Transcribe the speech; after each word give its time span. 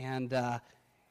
and 0.00 0.32
uh, 0.32 0.58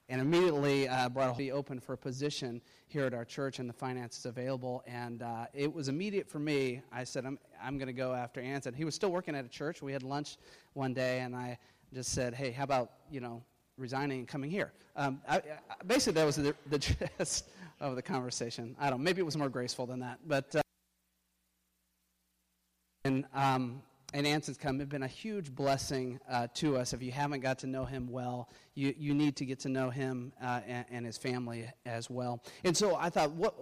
and 0.10 0.20
immediately 0.20 0.88
uh, 0.88 1.08
brought 1.08 1.40
a 1.40 1.52
open 1.52 1.80
for 1.80 1.94
a 1.94 1.98
position 1.98 2.62
here 2.88 3.06
at 3.06 3.14
our 3.14 3.24
church, 3.24 3.60
and 3.60 3.70
the 3.70 3.74
finances 3.74 4.26
available. 4.26 4.84
And 4.88 5.22
uh, 5.22 5.46
it 5.54 5.72
was 5.72 5.88
immediate 5.88 6.28
for 6.28 6.40
me. 6.40 6.82
I 6.92 7.04
said, 7.04 7.26
I'm 7.26 7.38
I'm 7.64 7.78
going 7.78 7.88
to 7.88 7.94
go 7.94 8.14
after 8.14 8.42
Anson. 8.42 8.74
He 8.74 8.86
was 8.86 8.96
still 8.96 9.12
working 9.12 9.36
at 9.36 9.46
a 9.46 9.50
church. 9.50 9.82
We 9.82 9.94
had 9.94 10.04
lunch 10.04 10.38
one 10.74 10.94
day, 10.94 11.20
and 11.20 11.36
I 11.36 11.60
just 11.94 12.12
said, 12.12 12.34
Hey, 12.34 12.52
how 12.52 12.64
about 12.64 12.92
you 13.12 13.20
know 13.20 13.44
resigning 13.78 14.20
and 14.20 14.28
coming 14.28 14.50
here? 14.50 14.74
Um, 14.96 15.22
I, 15.28 15.38
I, 15.38 15.42
basically, 15.86 16.14
that 16.14 16.26
was 16.26 16.36
the, 16.38 16.56
the 16.70 16.80
gist 17.20 17.50
of 17.80 17.96
the 17.96 18.02
conversation. 18.02 18.76
I 18.80 18.90
don't. 18.90 19.00
know, 19.00 19.04
Maybe 19.04 19.22
it 19.22 19.26
was 19.26 19.38
more 19.38 19.50
graceful 19.50 19.86
than 19.86 20.00
that, 20.00 20.20
but. 20.28 20.56
Uh, 20.56 20.62
and 23.06 23.26
um, 23.34 23.82
and 24.14 24.26
Anson's 24.26 24.58
come 24.58 24.80
have 24.80 24.90
been 24.90 25.04
a 25.04 25.08
huge 25.08 25.54
blessing 25.54 26.20
uh, 26.30 26.48
to 26.56 26.78
us. 26.78 26.94
If 26.94 27.04
you 27.04 27.12
haven't 27.12 27.42
got 27.42 27.60
to 27.60 27.68
know 27.68 27.86
him 27.86 28.08
well, 28.10 28.50
you, 28.74 28.94
you 28.98 29.14
need 29.14 29.36
to 29.36 29.46
get 29.46 29.60
to 29.60 29.70
know 29.70 29.90
him 29.90 30.34
uh, 30.42 30.62
and, 30.68 30.86
and, 30.90 31.06
his 31.06 31.18
family 31.18 31.70
as 31.86 32.10
well. 32.10 32.42
And 32.64 32.76
so 32.76 32.96
I 32.96 33.10
thought, 33.10 33.32
what, 33.32 33.54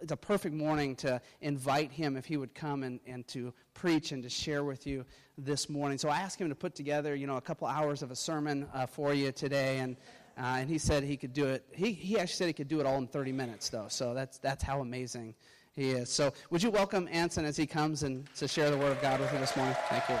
it's 0.00 0.10
a 0.10 0.16
perfect 0.16 0.54
morning 0.54 0.96
to 0.96 1.20
invite 1.40 1.92
him 1.92 2.16
if 2.16 2.24
he 2.24 2.36
would 2.36 2.54
come 2.54 2.82
and, 2.82 2.98
and 3.06 3.26
to 3.28 3.54
preach 3.74 4.10
and 4.10 4.22
to 4.24 4.28
share 4.28 4.64
with 4.64 4.86
you 4.86 5.04
this 5.38 5.68
morning. 5.68 5.98
So 5.98 6.08
I 6.08 6.18
asked 6.18 6.40
him 6.40 6.48
to 6.48 6.54
put 6.54 6.74
together, 6.74 7.14
you 7.14 7.28
know, 7.28 7.36
a 7.36 7.40
couple 7.40 7.68
hours 7.68 8.02
of 8.02 8.10
a 8.10 8.16
sermon 8.16 8.66
uh, 8.74 8.86
for 8.86 9.14
you 9.14 9.30
today, 9.30 9.78
and 9.78 9.96
uh, 10.38 10.56
and 10.60 10.70
he 10.70 10.78
said 10.78 11.02
he 11.02 11.16
could 11.18 11.34
do 11.34 11.44
it. 11.46 11.62
He, 11.72 11.92
he 11.92 12.18
actually 12.18 12.32
said 12.32 12.46
he 12.46 12.54
could 12.54 12.68
do 12.68 12.80
it 12.80 12.86
all 12.86 12.96
in 12.96 13.06
30 13.06 13.32
minutes, 13.32 13.68
though. 13.68 13.86
So 13.88 14.14
that's 14.14 14.38
that's 14.38 14.64
how 14.64 14.80
amazing 14.80 15.34
he 15.74 15.90
is. 15.90 16.10
So, 16.10 16.32
would 16.50 16.62
you 16.62 16.70
welcome 16.70 17.08
Anson 17.10 17.44
as 17.44 17.56
he 17.56 17.66
comes 17.66 18.02
and 18.02 18.26
to 18.36 18.46
share 18.46 18.70
the 18.70 18.76
Word 18.76 18.92
of 18.92 19.00
God 19.00 19.20
with 19.20 19.32
you 19.32 19.38
this 19.38 19.56
morning? 19.56 19.74
Thank 19.88 20.08
you. 20.08 20.16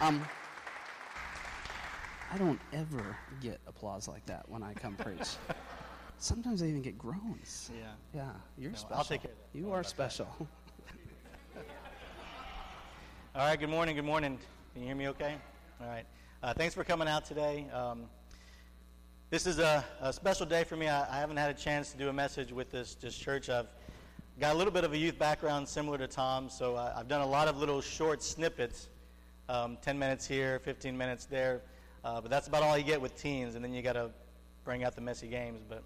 Um, 0.00 0.22
I 2.32 2.38
don't 2.38 2.60
ever 2.72 3.16
get 3.40 3.60
applause 3.66 4.08
like 4.08 4.26
that 4.26 4.48
when 4.48 4.62
I 4.62 4.74
come 4.74 4.94
preach. 4.96 5.36
Sometimes 6.18 6.62
I 6.62 6.66
even 6.66 6.82
get 6.82 6.98
groans. 6.98 7.70
Yeah. 7.74 7.84
Yeah, 8.14 8.30
you're 8.58 8.72
No, 8.72 8.76
special. 8.76 8.96
I'll 8.96 9.04
take 9.04 9.22
care 9.22 9.30
of 9.30 9.36
that. 9.52 9.58
You 9.58 9.72
are 9.72 9.84
special. 9.84 10.28
All 13.34 13.46
right, 13.46 13.58
good 13.58 13.68
morning, 13.70 13.96
good 13.96 14.04
morning. 14.04 14.38
Can 14.72 14.82
you 14.82 14.88
hear 14.88 14.96
me 14.96 15.08
okay? 15.08 15.36
All 15.80 15.86
right. 15.86 16.04
Uh, 16.42 16.52
thanks 16.52 16.74
for 16.74 16.84
coming 16.84 17.08
out 17.08 17.24
today. 17.24 17.66
Um, 17.72 18.04
this 19.28 19.44
is 19.46 19.58
a, 19.58 19.84
a 20.00 20.12
special 20.12 20.46
day 20.46 20.62
for 20.62 20.76
me. 20.76 20.88
I, 20.88 21.16
I 21.16 21.18
haven't 21.18 21.36
had 21.36 21.50
a 21.50 21.54
chance 21.54 21.90
to 21.90 21.98
do 21.98 22.08
a 22.08 22.12
message 22.12 22.52
with 22.52 22.70
this, 22.70 22.94
this 22.94 23.16
church. 23.16 23.48
I've 23.48 23.66
got 24.38 24.54
a 24.54 24.58
little 24.58 24.72
bit 24.72 24.84
of 24.84 24.92
a 24.92 24.96
youth 24.96 25.18
background 25.18 25.68
similar 25.68 25.98
to 25.98 26.06
Tom, 26.06 26.48
so 26.48 26.76
I, 26.76 26.92
I've 26.96 27.08
done 27.08 27.22
a 27.22 27.26
lot 27.26 27.48
of 27.48 27.58
little 27.58 27.80
short 27.80 28.22
snippets 28.22 28.88
um, 29.48 29.78
10 29.82 29.98
minutes 29.98 30.28
here, 30.28 30.60
15 30.60 30.96
minutes 30.96 31.24
there. 31.24 31.62
Uh, 32.04 32.20
but 32.20 32.30
that's 32.30 32.46
about 32.46 32.62
all 32.62 32.78
you 32.78 32.84
get 32.84 33.00
with 33.00 33.20
teens, 33.20 33.56
and 33.56 33.64
then 33.64 33.74
you 33.74 33.82
got 33.82 33.94
to 33.94 34.10
bring 34.64 34.84
out 34.84 34.94
the 34.94 35.00
messy 35.00 35.26
games. 35.26 35.60
But 35.68 35.82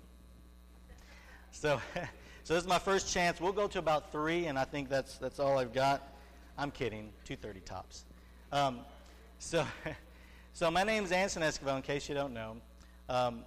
so, 1.51 1.81
so 2.45 2.55
this 2.55 2.63
is 2.63 2.69
my 2.69 2.79
first 2.79 3.11
chance. 3.11 3.41
We'll 3.41 3.53
go 3.53 3.69
to 3.69 3.79
about 3.79 4.13
three, 4.13 4.47
and 4.47 4.59
I 4.59 4.65
think 4.65 4.91
that's 4.91 5.17
that's 5.17 5.41
all 5.41 5.59
I've 5.59 5.73
got. 5.73 6.13
I'm 6.59 6.71
kidding. 6.71 7.11
2:30 7.27 7.65
tops. 7.65 8.05
Um, 8.53 8.81
so, 9.39 9.67
so 10.53 10.71
my 10.71 10.83
name's 10.83 11.11
Anson 11.11 11.43
Esquivel. 11.43 11.77
In 11.77 11.83
case 11.83 12.07
you 12.07 12.15
don't 12.15 12.35
know, 12.35 12.57
um, 13.11 13.43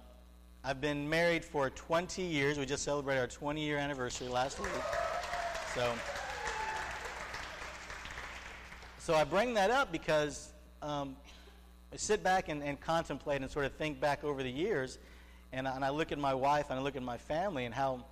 I've 0.62 0.82
been 0.82 1.08
married 1.08 1.42
for 1.42 1.70
20 1.70 2.20
years. 2.20 2.58
We 2.58 2.66
just 2.66 2.84
celebrated 2.84 3.20
our 3.20 3.26
20 3.26 3.64
year 3.64 3.78
anniversary 3.78 4.28
last 4.28 4.60
week. 4.60 4.68
So, 5.74 5.90
so 8.98 9.14
I 9.14 9.24
bring 9.24 9.54
that 9.54 9.70
up 9.70 9.90
because 9.90 10.52
um, 10.82 11.16
I 11.94 11.96
sit 11.96 12.22
back 12.22 12.50
and, 12.50 12.62
and 12.62 12.78
contemplate 12.78 13.40
and 13.40 13.50
sort 13.50 13.64
of 13.64 13.72
think 13.72 13.98
back 14.00 14.22
over 14.22 14.42
the 14.42 14.50
years, 14.50 14.98
and, 15.50 15.66
and 15.66 15.82
I 15.82 15.88
look 15.88 16.12
at 16.12 16.18
my 16.18 16.34
wife 16.34 16.66
and 16.68 16.78
I 16.78 16.82
look 16.82 16.94
at 16.96 17.02
my 17.02 17.16
family 17.16 17.64
and 17.64 17.74
how, 17.74 18.04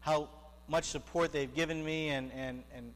how 0.00 0.30
much 0.66 0.84
support 0.84 1.30
they've 1.30 1.54
given 1.54 1.84
me, 1.84 2.08
and, 2.08 2.32
and, 2.32 2.62
and, 2.74 2.94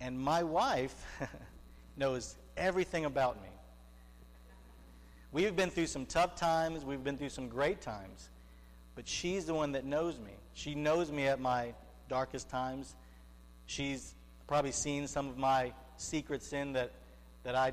and 0.00 0.18
my 0.18 0.42
wife 0.42 1.04
knows 1.98 2.34
everything 2.56 3.04
about 3.04 3.36
me. 3.42 3.48
We've 5.30 5.54
been 5.54 5.70
through 5.70 5.88
some 5.88 6.06
tough 6.06 6.36
times, 6.36 6.84
we've 6.84 7.04
been 7.04 7.18
through 7.18 7.28
some 7.28 7.48
great 7.48 7.82
times, 7.82 8.30
but 8.94 9.06
she's 9.06 9.44
the 9.44 9.52
one 9.52 9.72
that 9.72 9.84
knows 9.84 10.18
me. 10.18 10.32
She 10.54 10.74
knows 10.74 11.12
me 11.12 11.26
at 11.26 11.38
my 11.38 11.74
darkest 12.08 12.48
times. 12.48 12.94
She's 13.66 14.14
probably 14.46 14.72
seen 14.72 15.06
some 15.06 15.28
of 15.28 15.36
my 15.36 15.72
secret 15.98 16.42
sin 16.42 16.72
that, 16.72 16.92
that 17.42 17.54
I 17.54 17.72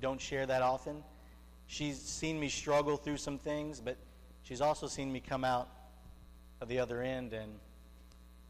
don't 0.00 0.20
share 0.20 0.46
that 0.46 0.62
often. 0.62 1.02
She's 1.66 2.00
seen 2.00 2.38
me 2.38 2.48
struggle 2.48 2.96
through 2.96 3.16
some 3.16 3.38
things, 3.38 3.80
but 3.80 3.96
she's 4.42 4.60
also 4.60 4.86
seen 4.86 5.12
me 5.12 5.18
come 5.18 5.44
out 5.44 5.68
of 6.60 6.68
the 6.68 6.78
other 6.78 7.02
end 7.02 7.32
and 7.32 7.52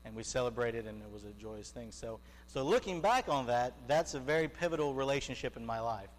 and 0.07 0.15
we 0.15 0.23
celebrated 0.23 0.87
and 0.87 1.01
it 1.01 1.11
was 1.11 1.25
a 1.25 1.33
joyous 1.41 1.71
thing. 1.71 1.91
So 1.91 2.21
so 2.47 2.63
looking 2.63 3.01
back 3.01 3.31
on 3.31 3.47
that, 3.47 3.73
that's 3.87 4.13
a 4.13 4.21
very 4.21 4.49
pivotal 4.49 4.93
relationship 4.93 5.57
in 5.57 5.65
my 5.65 5.81
life. 5.81 6.11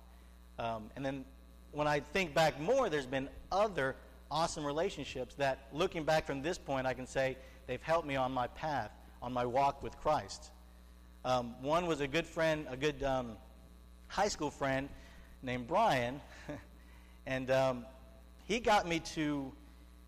Um, 0.57 0.89
and 0.95 1.05
then 1.05 1.25
when 1.75 1.87
I 1.87 1.99
think 1.99 2.33
back 2.33 2.59
more, 2.59 2.89
there's 2.89 3.05
been 3.05 3.27
other 3.51 3.95
awesome 4.31 4.65
relationships 4.65 5.35
that, 5.35 5.67
looking 5.73 6.05
back 6.05 6.25
from 6.25 6.41
this 6.41 6.57
point, 6.57 6.87
I 6.87 6.93
can 6.93 7.05
say 7.05 7.37
they've 7.67 7.81
helped 7.81 8.07
me 8.07 8.15
on 8.15 8.31
my 8.31 8.47
path, 8.47 8.91
on 9.21 9.33
my 9.33 9.45
walk 9.45 9.83
with 9.83 9.97
Christ. 9.99 10.51
Um, 11.25 11.61
one 11.61 11.85
was 11.85 11.99
a 11.99 12.07
good 12.07 12.25
friend, 12.25 12.65
a 12.69 12.77
good 12.77 13.03
um, 13.03 13.33
high 14.07 14.29
school 14.29 14.49
friend 14.49 14.87
named 15.43 15.67
Brian, 15.67 16.21
and 17.25 17.51
um, 17.51 17.85
he 18.45 18.59
got 18.59 18.87
me 18.87 19.01
to 19.01 19.51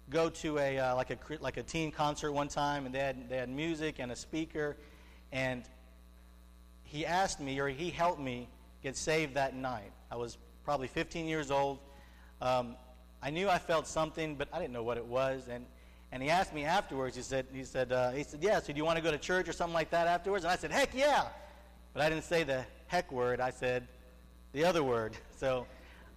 go 0.09 0.29
to 0.29 0.59
a 0.59 0.79
uh, 0.79 0.95
like 0.95 1.09
a 1.09 1.17
like 1.41 1.57
a 1.57 1.63
teen 1.63 1.91
concert 1.91 2.31
one 2.31 2.47
time, 2.47 2.85
and 2.85 2.95
they 2.95 2.99
had 2.99 3.29
they 3.29 3.38
had 3.38 3.49
music 3.49 3.95
and 3.99 4.11
a 4.11 4.16
speaker, 4.16 4.78
and 5.34 5.63
he 6.84 7.05
asked 7.05 7.41
me 7.41 7.59
or 7.59 7.67
he 7.67 7.89
helped 7.89 8.22
me 8.22 8.47
get 8.81 8.95
saved 8.95 9.34
that 9.34 9.53
night. 9.53 9.91
I 10.09 10.16
was 10.16 10.38
probably 10.67 10.89
15 10.89 11.28
years 11.28 11.50
old. 11.50 11.79
Um, 12.41 12.75
I 13.23 13.29
knew 13.29 13.47
I 13.47 13.57
felt 13.57 13.88
something, 13.88 14.35
but 14.35 14.50
I 14.51 14.59
didn't 14.59 14.73
know 14.73 14.83
what 14.83 14.97
it 14.97 15.05
was. 15.05 15.47
And, 15.50 15.66
and 16.11 16.22
he 16.22 16.29
asked 16.29 16.53
me 16.53 16.66
afterwards. 16.66 17.16
He 17.16 17.22
said, 17.22 17.45
he 17.53 17.63
said, 17.63 17.94
uh, 17.94 18.11
he 18.11 18.23
said, 18.23 18.44
yeah. 18.44 18.59
So 18.59 18.73
do 18.73 18.78
you 18.78 18.83
want 18.83 18.97
to 18.97 19.01
go 19.01 19.09
to 19.09 19.17
church 19.17 19.47
or 19.47 19.53
something 19.53 19.73
like 19.73 19.91
that 19.91 20.07
afterwards? 20.07 20.44
And 20.44 20.51
I 20.51 20.57
said, 20.57 20.72
heck 20.72 20.94
yeah. 20.94 21.28
But 21.94 22.03
I 22.03 22.09
didn't 22.09 22.25
say 22.25 22.44
the 22.44 22.66
heck 22.88 23.13
word. 23.13 23.39
I 23.39 23.50
said 23.50 23.88
the 24.51 24.66
other 24.66 24.83
word. 24.83 25.13
So 25.38 25.67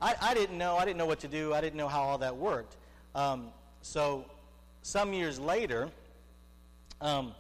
I, 0.01 0.15
I 0.21 0.35
didn't 0.35 0.59
know. 0.59 0.77
I 0.77 0.85
didn't 0.87 0.97
know 0.97 1.07
what 1.07 1.21
to 1.21 1.29
do. 1.29 1.55
I 1.55 1.61
didn't 1.61 1.77
know 1.77 1.89
how 1.89 2.01
all 2.01 2.19
that 2.19 2.37
worked. 2.37 2.77
Um, 3.15 3.53
so 3.83 4.25
some 4.83 5.13
years 5.13 5.39
later, 5.39 5.91
um, 7.03 7.35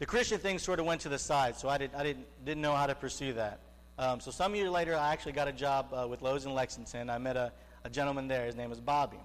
the 0.00 0.06
Christian 0.06 0.38
thing 0.38 0.58
sort 0.58 0.80
of 0.80 0.84
went 0.84 1.00
to 1.02 1.08
the 1.08 1.18
side. 1.18 1.56
So 1.56 1.68
I, 1.68 1.78
did, 1.78 1.92
I 1.96 2.02
didn't, 2.02 2.26
didn't 2.44 2.60
know 2.60 2.74
how 2.74 2.86
to 2.86 2.94
pursue 2.96 3.34
that. 3.34 3.60
Um, 3.98 4.20
so 4.20 4.30
some 4.30 4.54
years 4.54 4.70
later, 4.70 4.94
I 4.94 5.12
actually 5.12 5.32
got 5.32 5.48
a 5.48 5.52
job 5.52 5.92
uh, 5.92 6.06
with 6.06 6.22
Lowe's 6.22 6.46
in 6.46 6.54
Lexington. 6.54 7.10
I 7.10 7.18
met 7.18 7.36
a, 7.36 7.50
a 7.82 7.90
gentleman 7.90 8.28
there. 8.28 8.46
His 8.46 8.54
name 8.54 8.70
was 8.70 8.78
Bobby. 8.78 9.18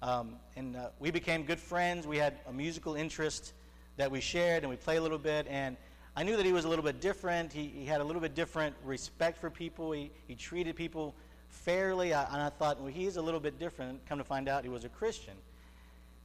Um, 0.00 0.36
and 0.54 0.76
uh, 0.76 0.90
we 1.00 1.10
became 1.10 1.42
good 1.42 1.58
friends. 1.58 2.06
We 2.06 2.16
had 2.16 2.34
a 2.46 2.52
musical 2.52 2.94
interest 2.94 3.52
that 3.96 4.08
we 4.08 4.20
shared, 4.20 4.62
and 4.62 4.70
we 4.70 4.76
played 4.76 4.98
a 4.98 5.00
little 5.00 5.18
bit. 5.18 5.48
And 5.50 5.76
I 6.14 6.22
knew 6.22 6.36
that 6.36 6.46
he 6.46 6.52
was 6.52 6.64
a 6.64 6.68
little 6.68 6.84
bit 6.84 7.00
different. 7.00 7.52
He, 7.52 7.66
he 7.66 7.84
had 7.84 8.00
a 8.00 8.04
little 8.04 8.22
bit 8.22 8.36
different 8.36 8.76
respect 8.84 9.38
for 9.38 9.50
people. 9.50 9.90
He, 9.90 10.12
he 10.28 10.36
treated 10.36 10.76
people 10.76 11.12
fairly. 11.48 12.14
I, 12.14 12.32
and 12.32 12.40
I 12.40 12.50
thought, 12.50 12.80
well, 12.80 12.92
he's 12.92 13.16
a 13.16 13.22
little 13.22 13.40
bit 13.40 13.58
different. 13.58 14.06
Come 14.06 14.18
to 14.18 14.24
find 14.24 14.48
out, 14.48 14.62
he 14.62 14.70
was 14.70 14.84
a 14.84 14.88
Christian. 14.88 15.34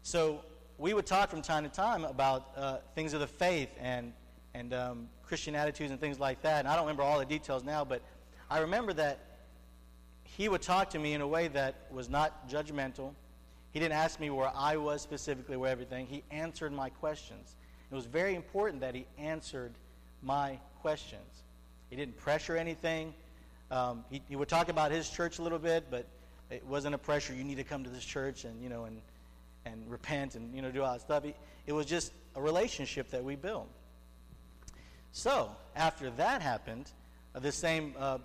So 0.04 0.42
we 0.78 0.94
would 0.94 1.08
talk 1.08 1.32
from 1.32 1.42
time 1.42 1.64
to 1.64 1.70
time 1.70 2.06
about 2.06 2.52
uh, 2.56 2.78
things 2.94 3.14
of 3.14 3.22
the 3.22 3.28
faith 3.28 3.72
and, 3.80 4.14
and 4.54 4.74
um, 4.74 5.10
Christian 5.26 5.56
attitudes 5.56 5.92
and 5.92 6.00
things 6.00 6.20
like 6.20 6.42
that. 6.42 6.60
And 6.60 6.68
I 6.68 6.76
don't 6.76 6.84
remember 6.84 7.04
all 7.04 7.20
the 7.20 7.26
details 7.26 7.64
now, 7.64 7.86
but 7.86 8.02
I 8.50 8.60
remember 8.60 8.94
that 8.94 9.20
he 10.24 10.50
would 10.50 10.62
talk 10.62 10.90
to 10.92 11.00
me 11.00 11.14
in 11.14 11.22
a 11.22 11.28
way 11.28 11.48
that 11.50 11.76
was 11.92 12.10
not 12.10 12.50
judgmental. 12.50 13.14
He 13.72 13.80
didn't 13.80 13.94
ask 13.94 14.20
me 14.20 14.30
where 14.30 14.52
I 14.56 14.78
was 14.78 15.02
specifically, 15.02 15.58
where 15.58 15.72
everything. 15.72 16.06
He 16.06 16.24
answered 16.32 16.74
my 16.74 16.90
questions. 16.90 17.56
It 17.92 17.96
was 17.96 18.06
very 18.06 18.36
important 18.36 18.82
that 18.82 18.96
he 18.96 19.06
answered 19.18 19.74
my 20.22 20.60
questions. 20.82 21.44
He 21.90 21.96
didn't 21.96 22.18
pressure 22.18 22.56
anything. 22.56 23.14
Um, 23.70 24.04
he, 24.10 24.22
he 24.28 24.36
would 24.36 24.50
talk 24.50 24.70
about 24.70 24.92
his 24.92 25.10
church 25.10 25.40
a 25.40 25.42
little 25.42 25.60
bit, 25.60 25.86
but 25.90 26.06
it 26.50 26.66
wasn't 26.66 26.96
a 26.96 26.98
pressure. 26.98 27.34
You 27.34 27.44
need 27.44 27.56
to 27.56 27.64
come 27.64 27.84
to 27.84 27.90
this 27.90 28.04
church 28.04 28.44
and 28.44 28.62
you 28.62 28.70
know 28.70 28.84
and 28.86 29.02
and 29.66 29.90
repent 29.90 30.36
and 30.36 30.54
you 30.54 30.62
know 30.62 30.72
do 30.72 30.84
all 30.84 30.94
that 30.94 31.02
stuff. 31.02 31.24
It 31.66 31.74
was 31.74 31.86
just 31.86 32.12
a 32.36 32.42
relationship 32.42 33.12
that 33.12 33.24
we 33.24 33.36
built. 33.36 33.70
So 35.12 35.56
after 35.76 36.10
that 36.12 36.42
happened, 36.42 36.90
uh, 37.36 37.40
this 37.40 37.56
same 37.56 37.94
uh, 37.98 38.18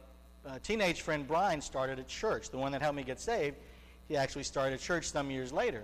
uh, 0.47 0.59
teenage 0.63 1.03
friend 1.03 1.27
Brian 1.27 1.61
started 1.61 1.99
a 1.99 2.05
church. 2.05 2.51
The 2.51 2.59
one 2.59 2.73
that 2.73 2.83
helped 2.83 2.97
me 2.97 3.03
get 3.03 3.21
saved, 3.21 3.57
he 4.09 4.17
actually 4.17 4.45
started 4.45 4.79
a 4.81 4.83
church 4.83 5.11
some 5.11 5.31
years 5.31 5.53
later. 5.53 5.83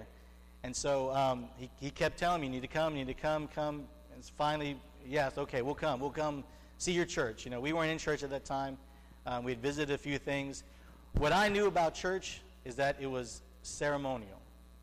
And 0.62 0.74
so 0.74 1.10
um, 1.12 1.46
he, 1.56 1.70
he 1.80 1.90
kept 1.90 2.18
telling 2.18 2.40
me, 2.40 2.46
"You 2.46 2.52
need 2.52 2.62
to 2.62 2.68
come, 2.68 2.96
you 2.96 3.04
need 3.04 3.14
to 3.16 3.20
come, 3.20 3.48
come." 3.48 3.84
And 4.14 4.24
finally, 4.36 4.78
yes, 5.04 5.36
okay, 5.38 5.62
we'll 5.62 5.74
come, 5.74 5.98
we'll 5.98 6.10
come 6.10 6.44
see 6.78 6.92
your 6.92 7.04
church. 7.04 7.44
You 7.44 7.50
know, 7.50 7.60
we 7.60 7.72
weren't 7.72 7.90
in 7.90 7.98
church 7.98 8.22
at 8.22 8.30
that 8.30 8.44
time. 8.44 8.78
Um, 9.26 9.44
we 9.44 9.52
had 9.52 9.60
visited 9.60 9.92
a 9.92 9.98
few 9.98 10.18
things. 10.18 10.62
What 11.14 11.32
I 11.32 11.48
knew 11.48 11.66
about 11.66 11.94
church 11.94 12.40
is 12.64 12.76
that 12.76 12.96
it 13.00 13.10
was 13.10 13.42
ceremonial. 13.62 14.40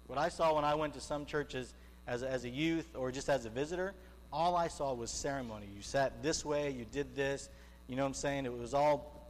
What 0.07 0.19
I 0.19 0.27
saw 0.27 0.53
when 0.55 0.65
I 0.65 0.75
went 0.75 0.93
to 0.95 1.01
some 1.01 1.25
churches 1.25 1.73
as 2.07 2.23
as 2.23 2.43
a 2.43 2.49
youth 2.49 2.89
or 2.95 3.09
just 3.09 3.29
as 3.29 3.45
a 3.45 3.49
visitor, 3.49 3.93
all 4.31 4.55
I 4.55 4.67
saw 4.67 4.93
was 4.93 5.11
ceremony. 5.11 5.67
You 5.75 5.81
sat 5.81 6.21
this 6.21 6.45
way, 6.45 6.71
you 6.71 6.85
did 6.91 7.15
this. 7.15 7.49
You 7.87 7.95
know 7.95 8.03
what 8.03 8.09
I'm 8.09 8.13
saying? 8.13 8.45
It 8.45 8.57
was 8.57 8.73
all, 8.73 9.29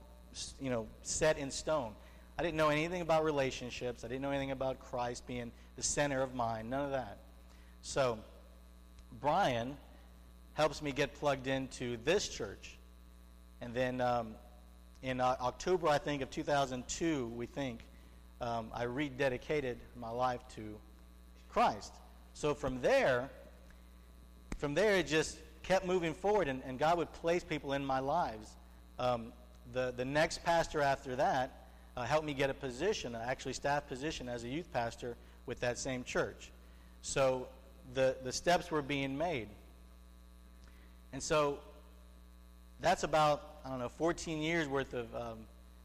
you 0.60 0.70
know, 0.70 0.88
set 1.04 1.38
in 1.38 1.50
stone. 1.52 1.94
I 2.38 2.44
didn't 2.44 2.58
know 2.58 2.70
anything 2.70 3.02
about 3.02 3.24
relationships. 3.24 4.04
I 4.04 4.08
didn't 4.08 4.22
know 4.22 4.32
anything 4.32 4.52
about 4.52 4.80
Christ 4.80 5.26
being 5.28 5.52
the 5.76 5.84
center 5.84 6.22
of 6.22 6.36
mine. 6.36 6.70
None 6.70 6.86
of 6.86 6.92
that. 6.92 7.18
So, 7.82 8.20
Brian 9.22 9.78
helps 10.54 10.82
me 10.82 10.92
get 10.92 11.14
plugged 11.16 11.48
into 11.48 11.98
this 12.04 12.28
church. 12.28 12.78
And 13.62 13.74
then 13.74 14.02
um, 14.02 14.36
in 15.02 15.22
uh, 15.22 15.36
October, 15.42 15.88
I 15.88 15.98
think, 15.98 16.22
of 16.22 16.30
2002, 16.30 17.28
we 17.28 17.46
think, 17.46 17.86
um, 18.42 18.70
I 18.74 18.86
rededicated 18.86 19.76
my 19.98 20.10
life 20.10 20.42
to 20.56 20.78
Christ. 21.50 21.94
So 22.34 22.54
from 22.54 22.82
there, 22.82 23.30
from 24.60 24.74
there, 24.74 24.98
it 24.98 25.08
just 25.08 25.38
kept 25.64 25.86
moving 25.86 26.14
forward, 26.14 26.50
and, 26.50 26.62
and 26.66 26.78
God 26.78 26.98
would 26.98 27.12
place 27.14 27.44
people 27.44 27.74
in 27.74 27.84
my 27.84 28.00
lives. 28.00 28.50
Um, 29.00 29.32
the, 29.72 29.94
the 29.96 30.04
next 30.04 30.44
pastor 30.44 30.82
after 30.82 31.16
that 31.16 31.68
uh, 31.96 32.04
helped 32.04 32.26
me 32.26 32.34
get 32.34 32.50
a 32.50 32.54
position, 32.54 33.16
actually 33.16 33.54
staff 33.54 33.88
position 33.88 34.28
as 34.28 34.44
a 34.44 34.50
youth 34.50 34.72
pastor 34.74 35.16
with 35.46 35.62
that 35.62 35.78
same 35.78 36.04
church. 36.04 36.52
So 37.02 37.48
the, 37.94 38.18
the 38.24 38.34
steps 38.34 38.70
were 38.70 38.82
being 38.82 39.18
made. 39.18 39.48
And 41.14 41.24
so 41.24 41.60
that's 42.82 43.04
about, 43.04 43.60
I 43.66 43.70
don't 43.70 43.80
know, 43.80 43.90
14 43.90 44.42
years 44.42 44.68
worth 44.68 44.94
of 44.94 45.14
um, 45.16 45.38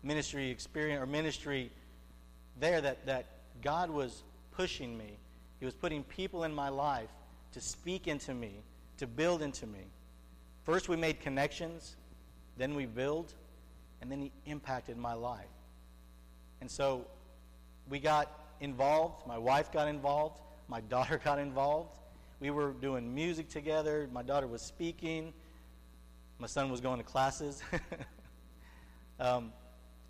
ministry 0.02 0.50
experience 0.50 1.00
or 1.00 1.06
ministry 1.06 1.70
there 2.58 2.80
that, 2.80 3.06
that 3.06 3.26
God 3.62 3.88
was 3.88 4.24
pushing 4.50 4.98
me. 4.98 5.16
He 5.60 5.64
was 5.64 5.74
putting 5.74 6.02
people 6.02 6.42
in 6.42 6.52
my 6.52 6.68
life 6.68 7.10
to 7.54 7.60
speak 7.60 8.08
into 8.08 8.34
me, 8.34 8.52
to 8.98 9.06
build 9.06 9.40
into 9.40 9.66
me. 9.66 9.86
First, 10.64 10.88
we 10.88 10.96
made 10.96 11.20
connections, 11.20 11.96
then 12.56 12.74
we 12.74 12.84
build, 12.84 13.32
and 14.02 14.10
then 14.10 14.20
He 14.20 14.32
impacted 14.46 14.96
my 14.96 15.14
life. 15.14 15.46
And 16.60 16.70
so 16.70 17.06
we 17.88 18.00
got 18.00 18.56
involved. 18.60 19.26
My 19.26 19.38
wife 19.38 19.70
got 19.70 19.86
involved. 19.86 20.40
My 20.68 20.80
daughter 20.80 21.18
got 21.24 21.38
involved. 21.38 21.96
We 22.40 22.50
were 22.50 22.72
doing 22.72 23.14
music 23.14 23.48
together. 23.48 24.08
My 24.12 24.22
daughter 24.22 24.48
was 24.48 24.60
speaking. 24.60 25.32
My 26.40 26.48
son 26.48 26.70
was 26.70 26.80
going 26.80 26.98
to 26.98 27.04
classes. 27.04 27.62
um, 29.20 29.52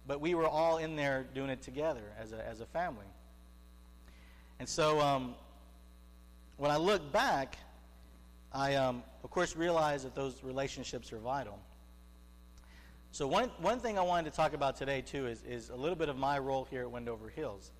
but 0.06 0.20
we 0.20 0.34
were 0.34 0.48
all 0.48 0.78
in 0.78 0.96
there 0.96 1.26
doing 1.34 1.50
it 1.50 1.60
together 1.60 2.04
as 2.18 2.32
a, 2.32 2.46
as 2.46 2.60
a 2.60 2.66
family. 2.66 3.06
And 4.58 4.68
so 4.68 5.00
um, 5.00 5.34
when 6.56 6.70
I 6.70 6.76
look 6.76 7.12
back, 7.12 7.58
I, 8.52 8.74
um, 8.76 9.02
of 9.22 9.30
course, 9.30 9.56
realize 9.56 10.04
that 10.04 10.14
those 10.14 10.42
relationships 10.44 11.12
are 11.12 11.18
vital. 11.18 11.58
So 13.10 13.26
one, 13.26 13.50
one 13.58 13.78
thing 13.80 13.98
I 13.98 14.02
wanted 14.02 14.30
to 14.30 14.36
talk 14.36 14.54
about 14.54 14.76
today, 14.76 15.00
too, 15.00 15.26
is, 15.26 15.42
is 15.48 15.70
a 15.70 15.76
little 15.76 15.96
bit 15.96 16.08
of 16.08 16.16
my 16.16 16.38
role 16.38 16.66
here 16.68 16.82
at 16.82 16.90
Wendover 16.90 17.28
Hills. 17.28 17.70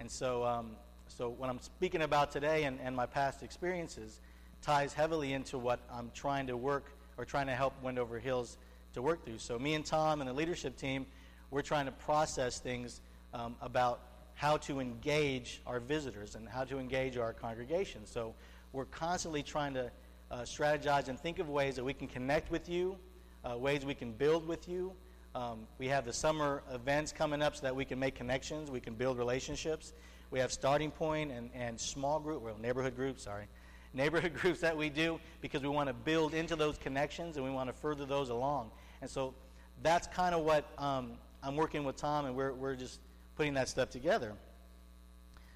And 0.00 0.10
so, 0.10 0.44
um, 0.44 0.72
so 1.08 1.28
what 1.28 1.50
I'm 1.50 1.60
speaking 1.60 2.02
about 2.02 2.30
today 2.30 2.64
and, 2.64 2.78
and 2.82 2.94
my 2.94 3.06
past 3.06 3.42
experiences 3.42 4.20
ties 4.62 4.92
heavily 4.92 5.32
into 5.32 5.58
what 5.58 5.80
I'm 5.92 6.10
trying 6.14 6.46
to 6.48 6.56
work 6.56 6.92
or 7.16 7.24
trying 7.24 7.46
to 7.46 7.54
help 7.54 7.74
Wendover 7.82 8.18
Hills 8.18 8.56
to 8.94 9.02
work 9.02 9.24
through. 9.24 9.38
So 9.38 9.58
me 9.58 9.74
and 9.74 9.84
Tom 9.84 10.20
and 10.20 10.28
the 10.28 10.34
leadership 10.34 10.76
team, 10.76 11.06
we're 11.50 11.62
trying 11.62 11.86
to 11.86 11.92
process 11.92 12.58
things 12.60 13.00
um, 13.32 13.56
about 13.60 14.00
how 14.40 14.56
to 14.56 14.80
engage 14.80 15.60
our 15.66 15.78
visitors 15.78 16.34
and 16.34 16.48
how 16.48 16.64
to 16.64 16.78
engage 16.78 17.18
our 17.18 17.34
congregation. 17.34 18.06
So 18.06 18.34
we're 18.72 18.86
constantly 18.86 19.42
trying 19.42 19.74
to 19.74 19.92
uh, 20.30 20.36
strategize 20.44 21.08
and 21.08 21.20
think 21.20 21.40
of 21.40 21.50
ways 21.50 21.76
that 21.76 21.84
we 21.84 21.92
can 21.92 22.08
connect 22.08 22.50
with 22.50 22.66
you, 22.66 22.96
uh, 23.44 23.58
ways 23.58 23.84
we 23.84 23.92
can 23.92 24.12
build 24.12 24.48
with 24.48 24.66
you. 24.66 24.94
Um, 25.34 25.66
we 25.76 25.88
have 25.88 26.06
the 26.06 26.12
summer 26.14 26.62
events 26.72 27.12
coming 27.12 27.42
up 27.42 27.54
so 27.54 27.62
that 27.64 27.76
we 27.76 27.84
can 27.84 27.98
make 27.98 28.14
connections, 28.14 28.70
we 28.70 28.80
can 28.80 28.94
build 28.94 29.18
relationships. 29.18 29.92
We 30.30 30.38
have 30.38 30.50
starting 30.50 30.90
point 30.90 31.32
and, 31.32 31.50
and 31.54 31.78
small 31.78 32.18
group, 32.18 32.40
well, 32.40 32.56
neighborhood 32.58 32.96
groups, 32.96 33.24
sorry, 33.24 33.44
neighborhood 33.92 34.32
groups 34.32 34.60
that 34.60 34.74
we 34.74 34.88
do 34.88 35.20
because 35.42 35.60
we 35.60 35.68
want 35.68 35.90
to 35.90 35.94
build 35.94 36.32
into 36.32 36.56
those 36.56 36.78
connections 36.78 37.36
and 37.36 37.44
we 37.44 37.50
want 37.50 37.68
to 37.68 37.74
further 37.74 38.06
those 38.06 38.30
along. 38.30 38.70
And 39.02 39.10
so 39.10 39.34
that's 39.82 40.06
kind 40.06 40.34
of 40.34 40.46
what 40.46 40.64
um, 40.78 41.18
I'm 41.42 41.56
working 41.56 41.84
with 41.84 41.96
Tom, 41.96 42.24
and 42.24 42.34
we're, 42.34 42.54
we're 42.54 42.74
just 42.74 43.00
putting 43.40 43.54
that 43.54 43.70
stuff 43.70 43.88
together. 43.88 44.34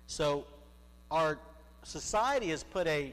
So 0.07 0.47
our 1.11 1.39
society 1.83 2.49
has 2.49 2.65
put 2.65 2.87
a, 2.87 3.13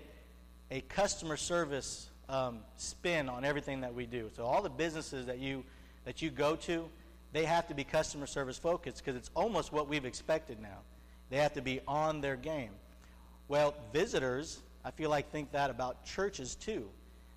a 0.72 0.80
customer 0.88 1.36
service 1.36 2.10
um, 2.30 2.60
spin 2.78 3.28
on 3.28 3.44
everything 3.44 3.82
that 3.82 3.94
we 3.94 4.06
do. 4.06 4.30
So 4.34 4.46
all 4.46 4.62
the 4.62 4.70
businesses 4.70 5.26
that 5.26 5.40
you, 5.40 5.66
that 6.06 6.22
you 6.22 6.30
go 6.30 6.56
to, 6.56 6.86
they 7.34 7.44
have 7.44 7.68
to 7.68 7.74
be 7.74 7.84
customer 7.84 8.26
service 8.26 8.58
focused 8.58 9.04
because 9.04 9.18
it's 9.18 9.30
almost 9.36 9.74
what 9.74 9.90
we've 9.90 10.06
expected 10.06 10.62
now. 10.62 10.78
They 11.30 11.36
have 11.36 11.52
to 11.56 11.62
be 11.62 11.82
on 11.86 12.22
their 12.22 12.38
game. 12.38 12.72
Well, 13.50 13.76
visitors 13.92 14.62
I 14.86 14.92
feel 14.92 15.10
like 15.10 15.32
think 15.34 15.52
that 15.52 15.70
about 15.70 16.06
churches 16.06 16.56
too, 16.56 16.88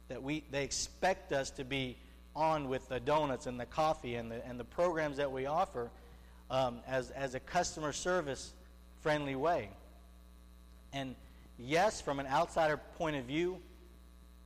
that 0.06 0.22
we 0.22 0.44
they 0.52 0.62
expect 0.62 1.32
us 1.32 1.50
to 1.50 1.64
be 1.64 1.96
on 2.36 2.68
with 2.68 2.88
the 2.88 3.00
donuts 3.00 3.48
and 3.48 3.58
the 3.58 3.66
coffee 3.66 4.14
and 4.14 4.30
the 4.30 4.46
and 4.46 4.60
the 4.60 4.64
programs 4.64 5.16
that 5.16 5.32
we 5.32 5.46
offer 5.46 5.90
um, 6.50 6.80
as 6.86 7.10
as 7.10 7.34
a 7.34 7.40
customer 7.40 7.92
service 7.92 8.52
friendly 9.02 9.36
way. 9.36 9.68
And 10.92 11.14
yes, 11.58 12.00
from 12.00 12.20
an 12.20 12.26
outsider 12.26 12.78
point 12.98 13.16
of 13.16 13.24
view, 13.24 13.58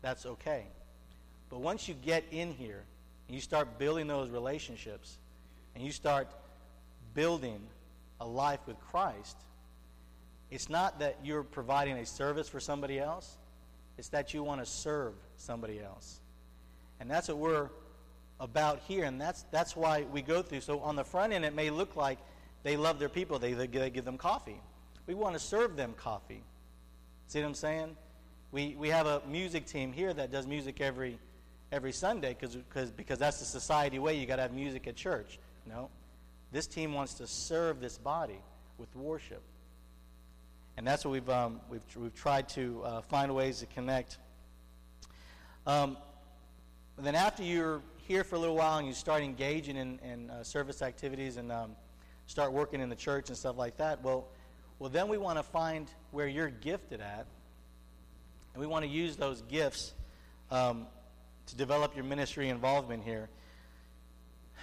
that's 0.03 0.27
okay. 0.27 0.65
But 1.51 1.61
once 1.61 1.89
you 1.89 1.95
get 1.95 2.25
in 2.31 2.53
here 2.53 2.83
and 3.27 3.35
you 3.35 3.41
start 3.41 3.79
building 3.79 4.07
those 4.07 4.31
relationships 4.31 5.17
and 5.75 5.85
you 5.85 5.93
start 5.93 6.29
building 7.15 7.61
a 8.21 8.27
life 8.27 8.61
with 8.67 8.79
Christ, 8.91 9.37
it's 10.51 10.69
not 10.69 10.99
that 11.01 11.19
you're 11.23 11.43
providing 11.43 11.97
a 11.99 12.07
service 12.07 12.49
for 12.49 12.61
somebody 12.61 12.99
else, 12.99 13.37
it's 13.97 14.09
that 14.09 14.33
you 14.33 14.43
want 14.43 14.61
to 14.61 14.67
serve 14.67 15.13
somebody 15.37 15.81
else. 15.81 16.21
And 17.01 17.11
that's 17.11 17.29
what 17.29 17.39
we're 17.39 17.69
about 18.41 18.81
here, 18.87 19.05
and 19.05 19.21
that's, 19.21 19.45
that's 19.51 19.75
why 19.75 20.03
we 20.13 20.23
go 20.23 20.43
through. 20.43 20.61
So 20.61 20.81
on 20.81 20.97
the 20.97 21.05
front 21.05 21.33
end, 21.33 21.45
it 21.45 21.55
may 21.55 21.71
look 21.71 21.97
like 21.97 22.19
they 22.63 22.77
love 22.77 22.99
their 22.99 23.09
people, 23.09 23.39
they, 23.39 23.53
they 23.53 23.91
give 23.91 24.05
them 24.05 24.19
coffee. 24.19 24.61
We 25.07 25.15
want 25.15 25.35
to 25.35 25.41
serve 25.41 25.77
them 25.77 25.95
coffee. 25.97 26.43
See 27.29 27.41
what 27.41 27.49
I'm 27.49 27.55
saying? 27.55 27.97
We, 28.53 28.77
we 28.79 28.89
have 28.89 29.07
a 29.07 29.23
music 29.29 29.67
team 29.67 29.93
here 29.93 30.13
that 30.13 30.33
does 30.33 30.47
music 30.47 30.81
every, 30.81 31.19
every 31.71 31.93
Sunday 31.93 32.35
cause, 32.35 32.57
cause, 32.71 32.91
because 32.91 33.19
that's 33.19 33.39
the 33.39 33.45
society 33.45 33.99
way. 33.99 34.19
You 34.19 34.27
got 34.27 34.37
to 34.37 34.43
have 34.43 34.53
music 34.53 34.87
at 34.87 34.97
church. 34.97 35.39
No. 35.67 35.91
This 36.53 36.67
team 36.67 36.95
wants 36.95 37.15
to 37.15 37.27
serve 37.27 37.81
this 37.81 37.99
body 37.99 38.41
with 38.79 38.95
worship. 38.97 39.43
And 40.77 40.87
that's 40.87 41.05
what 41.05 41.11
we've, 41.11 41.29
um, 41.29 41.61
we've, 41.69 41.83
we've 41.97 42.15
tried 42.15 42.49
to 42.51 42.83
uh, 42.85 43.01
find 43.03 43.35
ways 43.35 43.59
to 43.61 43.67
connect. 43.67 44.17
Um, 45.67 45.97
then 46.97 47.15
after 47.15 47.43
you're 47.43 47.83
here 48.09 48.25
for 48.25 48.35
a 48.35 48.39
little 48.39 48.57
while 48.57 48.79
and 48.79 48.89
you 48.89 48.95
start 48.95 49.23
engaging 49.23 49.77
in, 49.77 50.01
in 50.01 50.31
uh, 50.31 50.43
service 50.43 50.83
activities 50.83 51.37
and 51.37 51.53
um, 51.53 51.77
start 52.27 52.53
working 52.53 52.81
in 52.81 52.89
the 52.89 52.97
church 52.97 53.29
and 53.29 53.39
stuff 53.39 53.57
like 53.57 53.77
that, 53.77 54.03
well, 54.03 54.27
well 54.81 54.91
then 54.91 55.09
we 55.09 55.19
want 55.19 55.39
to 55.39 55.43
find 55.43 55.89
where 56.11 56.27
you're 56.27 56.49
gifted 56.51 57.01
at. 57.01 57.27
And 58.55 58.61
we 58.61 58.67
want 58.67 58.85
to 58.85 58.91
use 58.91 59.17
those 59.17 59.43
gifts 59.43 59.95
um, 60.51 60.87
to 61.47 61.57
develop 61.57 61.95
your 61.95 62.05
ministry 62.05 62.49
involvement 62.49 63.05
here. 63.05 63.29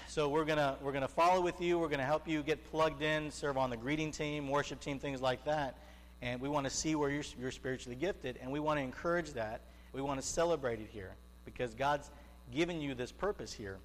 So 0.07 0.27
we're 0.27 0.45
gonna 0.45 0.75
we're 0.81 0.91
gonna 0.91 1.07
follow 1.07 1.41
with 1.41 1.61
you. 1.61 1.79
We're 1.79 1.87
gonna 1.87 2.03
help 2.03 2.27
you 2.27 2.43
get 2.43 2.69
plugged 2.71 3.01
in, 3.01 3.31
serve 3.31 3.57
on 3.57 3.69
the 3.69 3.77
greeting 3.77 4.11
team, 4.11 4.49
worship 4.49 4.81
team, 4.81 4.99
things 4.99 5.21
like 5.21 5.45
that 5.45 5.77
and 6.21 6.41
we 6.41 6.49
want 6.49 6.65
to 6.65 6.71
see 6.71 6.95
where 6.95 7.09
you're, 7.09 7.23
you're 7.39 7.51
spiritually 7.51 7.95
gifted, 7.95 8.39
and 8.41 8.51
we 8.51 8.59
want 8.59 8.79
to 8.79 8.83
encourage 8.83 9.33
that. 9.33 9.61
We 9.93 10.01
want 10.01 10.19
to 10.19 10.25
celebrate 10.25 10.79
it 10.79 10.89
here 10.91 11.15
because 11.45 11.73
God's 11.73 12.09
given 12.53 12.81
you 12.81 12.93
this 12.93 13.11
purpose 13.11 13.53
here. 13.53 13.77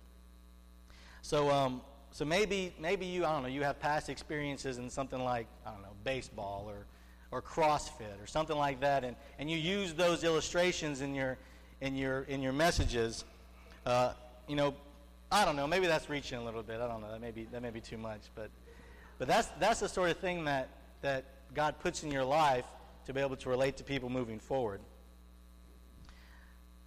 So, 1.22 1.50
um, 1.50 1.82
so 2.12 2.24
maybe, 2.24 2.74
maybe 2.80 3.06
you, 3.06 3.24
I 3.24 3.32
don't 3.32 3.42
know, 3.42 3.48
you 3.48 3.62
have 3.62 3.78
past 3.78 4.08
experiences 4.08 4.78
in 4.78 4.90
something 4.90 5.22
like, 5.22 5.46
I 5.66 5.70
don't 5.70 5.82
know, 5.82 5.94
baseball 6.02 6.66
or, 6.68 6.86
or 7.30 7.42
CrossFit 7.42 8.22
or 8.22 8.26
something 8.26 8.56
like 8.56 8.80
that, 8.80 9.04
and, 9.04 9.16
and 9.38 9.50
you 9.50 9.56
use 9.56 9.94
those 9.94 10.24
illustrations 10.24 11.00
in 11.00 11.14
your, 11.14 11.38
in 11.80 11.94
your, 11.94 12.22
in 12.22 12.42
your 12.42 12.52
messages. 12.52 13.24
Uh, 13.86 14.12
you 14.48 14.56
know, 14.56 14.74
I 15.30 15.44
don't 15.44 15.54
know, 15.56 15.66
maybe 15.66 15.86
that's 15.86 16.10
reaching 16.10 16.38
a 16.38 16.44
little 16.44 16.62
bit. 16.62 16.80
I 16.80 16.88
don't 16.88 17.00
know, 17.00 17.12
that 17.12 17.20
may 17.20 17.30
be, 17.30 17.44
that 17.52 17.62
may 17.62 17.70
be 17.70 17.80
too 17.80 17.98
much, 17.98 18.22
but, 18.34 18.50
but 19.18 19.28
that's, 19.28 19.48
that's 19.60 19.80
the 19.80 19.88
sort 19.88 20.10
of 20.10 20.16
thing 20.18 20.44
that, 20.44 20.68
that 21.02 21.24
God 21.54 21.78
puts 21.78 22.02
in 22.02 22.10
your 22.10 22.24
life 22.24 22.66
to 23.06 23.12
be 23.12 23.20
able 23.20 23.36
to 23.36 23.48
relate 23.48 23.76
to 23.76 23.84
people 23.84 24.08
moving 24.08 24.40
forward. 24.40 24.80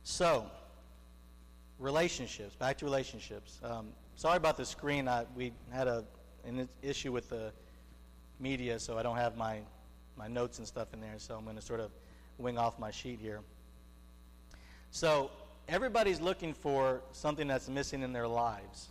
So, 0.03 0.51
relationships, 1.83 2.55
back 2.55 2.77
to 2.77 2.85
relationships. 2.85 3.59
Um, 3.61 3.89
sorry 4.15 4.37
about 4.37 4.55
the 4.55 4.65
screen. 4.65 5.07
I, 5.07 5.25
we 5.35 5.51
had 5.71 5.87
a, 5.87 6.05
an 6.45 6.69
issue 6.81 7.11
with 7.11 7.29
the 7.29 7.51
media, 8.39 8.79
so 8.79 8.97
I 8.97 9.03
don't 9.03 9.17
have 9.17 9.35
my, 9.35 9.59
my 10.17 10.27
notes 10.27 10.59
and 10.59 10.67
stuff 10.67 10.93
in 10.93 11.01
there, 11.01 11.15
so 11.17 11.35
I'm 11.35 11.43
going 11.43 11.57
to 11.57 11.61
sort 11.61 11.81
of 11.81 11.91
wing 12.37 12.57
off 12.57 12.79
my 12.79 12.89
sheet 12.89 13.19
here. 13.21 13.41
So, 14.91 15.29
everybody's 15.67 16.21
looking 16.21 16.53
for 16.53 17.01
something 17.11 17.47
that's 17.47 17.67
missing 17.67 18.01
in 18.01 18.13
their 18.13 18.27
lives. 18.27 18.89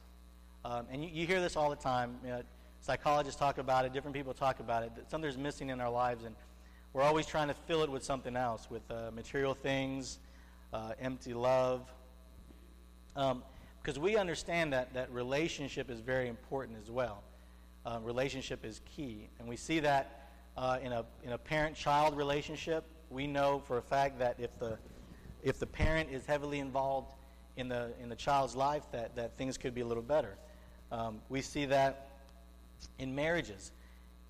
Um, 0.64 0.86
and 0.90 1.02
you, 1.02 1.10
you, 1.12 1.26
hear 1.26 1.40
this 1.40 1.56
all 1.56 1.70
the 1.70 1.76
time. 1.76 2.16
You 2.22 2.30
know, 2.30 2.42
psychologists 2.80 3.38
talk 3.38 3.58
about 3.58 3.84
it, 3.84 3.92
different 3.92 4.14
people 4.14 4.34
talk 4.34 4.60
about 4.60 4.82
it, 4.82 4.94
that 4.96 5.10
something's 5.10 5.38
missing 5.38 5.70
in 5.70 5.80
our 5.80 5.90
lives, 5.90 6.24
and 6.24 6.34
we're 6.92 7.02
always 7.02 7.26
trying 7.26 7.48
to 7.48 7.54
fill 7.54 7.82
it 7.82 7.90
with 7.90 8.04
something 8.04 8.36
else, 8.36 8.68
with 8.70 8.82
uh, 8.90 9.10
material 9.14 9.54
things, 9.54 10.18
uh, 10.74 10.92
empty 11.00 11.32
love. 11.32 11.90
Um, 13.16 13.42
because 13.82 13.98
we 13.98 14.16
understand 14.16 14.72
that, 14.72 14.94
that 14.94 15.10
relationship 15.10 15.90
is 15.90 16.00
very 16.00 16.28
important 16.28 16.78
as 16.80 16.90
well. 16.90 17.22
Uh, 17.84 17.98
relationship 18.00 18.64
is 18.64 18.80
key. 18.84 19.28
And 19.40 19.48
we 19.48 19.56
see 19.56 19.80
that 19.80 20.28
uh, 20.56 20.78
in 20.80 20.92
a, 20.92 21.04
in 21.24 21.32
a 21.32 21.38
parent 21.38 21.74
child 21.74 22.16
relationship. 22.16 22.84
We 23.10 23.26
know 23.26 23.60
for 23.66 23.78
a 23.78 23.82
fact 23.82 24.20
that 24.20 24.36
if 24.38 24.56
the, 24.60 24.78
if 25.42 25.58
the 25.58 25.66
parent 25.66 26.10
is 26.10 26.24
heavily 26.26 26.60
involved 26.60 27.12
in 27.56 27.68
the, 27.68 27.92
in 28.00 28.08
the 28.08 28.14
child's 28.14 28.54
life, 28.54 28.84
that, 28.92 29.16
that 29.16 29.36
things 29.36 29.58
could 29.58 29.74
be 29.74 29.80
a 29.80 29.86
little 29.86 30.02
better. 30.02 30.36
Um, 30.92 31.20
we 31.28 31.40
see 31.40 31.64
that 31.66 32.08
in 32.98 33.14
marriages. 33.14 33.72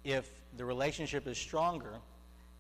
If 0.03 0.31
the 0.57 0.65
relationship 0.65 1.27
is 1.27 1.37
stronger 1.37 1.99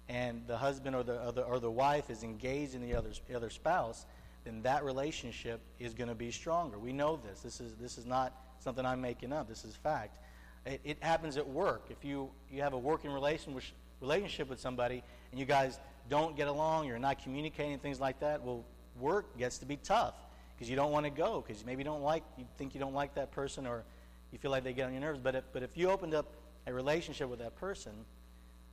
and 0.08 0.42
the 0.46 0.58
husband 0.58 0.94
or 0.94 1.02
the, 1.02 1.24
or 1.24 1.32
the, 1.32 1.42
or 1.42 1.58
the 1.58 1.70
wife 1.70 2.10
is 2.10 2.22
engaged 2.22 2.74
in 2.74 2.82
the 2.82 2.94
other, 2.94 3.10
other 3.34 3.50
spouse, 3.50 4.04
then 4.44 4.62
that 4.62 4.84
relationship 4.84 5.60
is 5.78 5.94
going 5.94 6.08
to 6.08 6.14
be 6.14 6.30
stronger. 6.30 6.78
We 6.78 6.92
know 6.92 7.16
this. 7.16 7.40
This 7.40 7.60
is, 7.60 7.74
this 7.76 7.98
is 7.98 8.06
not 8.06 8.32
something 8.58 8.84
I'm 8.84 9.00
making 9.00 9.32
up. 9.32 9.48
This 9.48 9.64
is 9.64 9.74
fact. 9.76 10.18
It, 10.66 10.80
it 10.84 10.98
happens 11.00 11.36
at 11.36 11.48
work. 11.48 11.86
If 11.90 12.04
you, 12.04 12.30
you 12.50 12.62
have 12.62 12.72
a 12.72 12.78
working 12.78 13.10
relationship 13.10 14.48
with 14.48 14.60
somebody 14.60 15.02
and 15.30 15.40
you 15.40 15.46
guys 15.46 15.78
don't 16.08 16.36
get 16.36 16.48
along, 16.48 16.86
you're 16.86 16.98
not 16.98 17.22
communicating, 17.22 17.78
things 17.78 18.00
like 18.00 18.20
that, 18.20 18.42
well, 18.42 18.64
work 18.98 19.38
gets 19.38 19.58
to 19.58 19.66
be 19.66 19.76
tough 19.76 20.14
because 20.54 20.68
you 20.68 20.76
don't 20.76 20.92
want 20.92 21.06
to 21.06 21.10
go 21.10 21.44
because 21.46 21.64
maybe 21.64 21.80
you 21.80 21.84
don't 21.84 22.02
like, 22.02 22.22
you 22.36 22.44
think 22.58 22.74
you 22.74 22.80
don't 22.80 22.94
like 22.94 23.14
that 23.14 23.30
person 23.32 23.66
or 23.66 23.84
you 24.32 24.38
feel 24.38 24.50
like 24.50 24.64
they 24.64 24.72
get 24.72 24.86
on 24.86 24.92
your 24.92 25.00
nerves. 25.00 25.20
But 25.22 25.34
if, 25.34 25.44
but 25.52 25.62
if 25.62 25.76
you 25.76 25.90
opened 25.90 26.14
up 26.14 26.26
a 26.66 26.72
relationship 26.72 27.28
with 27.28 27.38
that 27.40 27.56
person, 27.56 27.92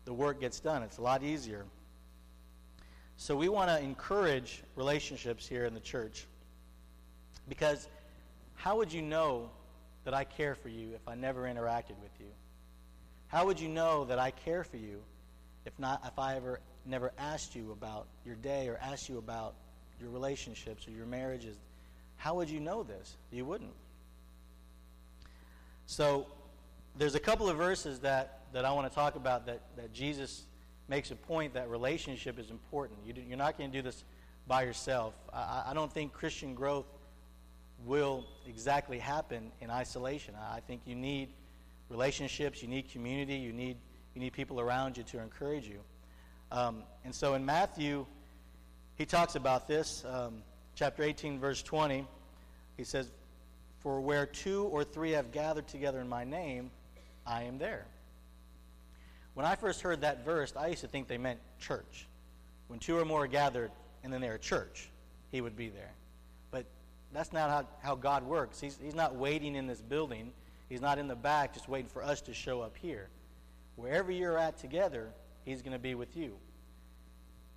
the 0.05 0.13
work 0.13 0.39
gets 0.39 0.59
done. 0.59 0.83
It's 0.83 0.97
a 0.97 1.01
lot 1.01 1.23
easier. 1.23 1.65
So 3.21 3.35
we 3.35 3.49
want 3.49 3.69
to 3.69 3.77
encourage 3.77 4.63
relationships 4.77 5.45
here 5.45 5.65
in 5.65 5.73
the 5.73 5.81
church 5.81 6.25
because 7.49 7.89
how 8.55 8.77
would 8.77 8.93
you 8.93 9.01
know 9.01 9.49
that 10.05 10.13
I 10.13 10.23
care 10.23 10.55
for 10.55 10.69
you 10.69 10.93
if 10.95 11.05
I 11.05 11.15
never 11.15 11.41
interacted 11.41 11.99
with 12.01 12.13
you? 12.17 12.27
How 13.27 13.45
would 13.45 13.59
you 13.59 13.67
know 13.67 14.05
that 14.05 14.19
I 14.19 14.31
care 14.31 14.63
for 14.63 14.77
you 14.77 15.01
if 15.65 15.77
not 15.77 16.01
if 16.05 16.17
I 16.17 16.37
ever 16.37 16.61
never 16.85 17.11
asked 17.19 17.57
you 17.57 17.73
about 17.73 18.07
your 18.25 18.35
day 18.35 18.69
or 18.69 18.79
asked 18.81 19.09
you 19.09 19.17
about 19.17 19.53
your 19.99 20.11
relationships 20.11 20.87
or 20.87 20.91
your 20.91 21.05
marriages? 21.05 21.57
How 22.15 22.35
would 22.35 22.49
you 22.49 22.61
know 22.61 22.83
this? 22.83 23.17
You 23.31 23.43
wouldn't. 23.43 23.73
So 25.87 26.25
there's 26.97 27.15
a 27.15 27.19
couple 27.19 27.49
of 27.49 27.57
verses 27.57 27.99
that, 27.99 28.43
that 28.53 28.63
I 28.63 28.71
want 28.71 28.89
to 28.89 28.95
talk 28.95 29.17
about 29.17 29.45
that, 29.47 29.59
that 29.75 29.91
Jesus 29.91 30.45
makes 30.89 31.11
a 31.11 31.15
point 31.15 31.53
that 31.53 31.69
relationship 31.69 32.39
is 32.39 32.49
important. 32.49 32.99
You 33.05 33.33
are 33.33 33.37
not 33.37 33.57
going 33.57 33.71
to 33.71 33.77
do 33.77 33.81
this 33.81 34.03
by 34.47 34.63
yourself. 34.63 35.13
I, 35.31 35.65
I, 35.67 35.73
don't 35.75 35.93
think 35.93 36.11
Christian 36.11 36.55
growth 36.55 36.87
will 37.85 38.25
exactly 38.47 38.97
happen 38.97 39.51
in 39.61 39.69
isolation. 39.69 40.33
I, 40.35 40.57
I 40.57 40.59
think 40.61 40.81
you 40.85 40.95
need 40.95 41.29
relationships, 41.89 42.61
you 42.61 42.67
need 42.67 42.89
community, 42.91 43.35
you 43.35 43.53
need, 43.53 43.77
you 44.15 44.21
need 44.21 44.33
people 44.33 44.59
around 44.59 44.97
you 44.97 45.03
to 45.03 45.19
encourage 45.19 45.67
you. 45.67 45.79
Um, 46.51 46.83
and 47.05 47.13
so 47.13 47.35
in 47.35 47.45
Matthew, 47.45 48.07
he 48.95 49.05
talks 49.05 49.35
about 49.35 49.67
this, 49.67 50.03
um, 50.05 50.41
chapter 50.75 51.03
18, 51.03 51.39
verse 51.39 51.61
20. 51.61 52.07
He 52.75 52.83
says, 52.83 53.11
For 53.81 54.01
where 54.01 54.25
two 54.25 54.63
or 54.65 54.83
three 54.83 55.11
have 55.11 55.31
gathered 55.31 55.67
together 55.67 55.99
in 55.99 56.09
my 56.09 56.23
name, 56.23 56.71
I 57.25 57.43
am 57.43 57.59
there. 57.59 57.85
When 59.39 59.45
I 59.45 59.55
first 59.55 59.79
heard 59.79 60.01
that 60.01 60.25
verse, 60.25 60.51
I 60.57 60.67
used 60.67 60.81
to 60.81 60.89
think 60.89 61.07
they 61.07 61.17
meant 61.17 61.39
church. 61.61 62.09
When 62.67 62.77
two 62.77 62.97
or 62.97 63.05
more 63.05 63.23
are 63.23 63.27
gathered 63.27 63.71
and 64.03 64.11
then 64.11 64.19
they're 64.19 64.35
a 64.35 64.37
church, 64.37 64.89
he 65.31 65.39
would 65.39 65.55
be 65.55 65.69
there. 65.69 65.93
But 66.51 66.65
that's 67.13 67.31
not 67.31 67.49
how, 67.49 67.65
how 67.81 67.95
God 67.95 68.25
works. 68.25 68.59
He's, 68.59 68.77
he's 68.83 68.95
not 68.95 69.15
waiting 69.15 69.55
in 69.55 69.65
this 69.65 69.79
building, 69.79 70.33
He's 70.67 70.81
not 70.81 70.99
in 70.99 71.07
the 71.07 71.15
back 71.15 71.53
just 71.53 71.69
waiting 71.69 71.87
for 71.87 72.03
us 72.03 72.19
to 72.23 72.33
show 72.33 72.59
up 72.59 72.75
here. 72.75 73.07
Wherever 73.77 74.11
you're 74.11 74.37
at 74.37 74.57
together, 74.57 75.07
He's 75.45 75.61
going 75.61 75.71
to 75.71 75.79
be 75.79 75.95
with 75.95 76.17
you. 76.17 76.35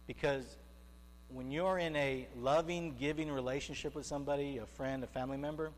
Because 0.07 0.57
when 1.31 1.51
you're 1.51 1.79
in 1.79 1.97
a 1.97 2.29
loving, 2.39 2.95
giving 2.97 3.29
relationship 3.29 3.97
with 3.97 4.07
somebody, 4.07 4.59
a 4.59 4.67
friend, 4.67 5.03
a 5.03 5.09
family 5.09 5.37
member, 5.37 5.73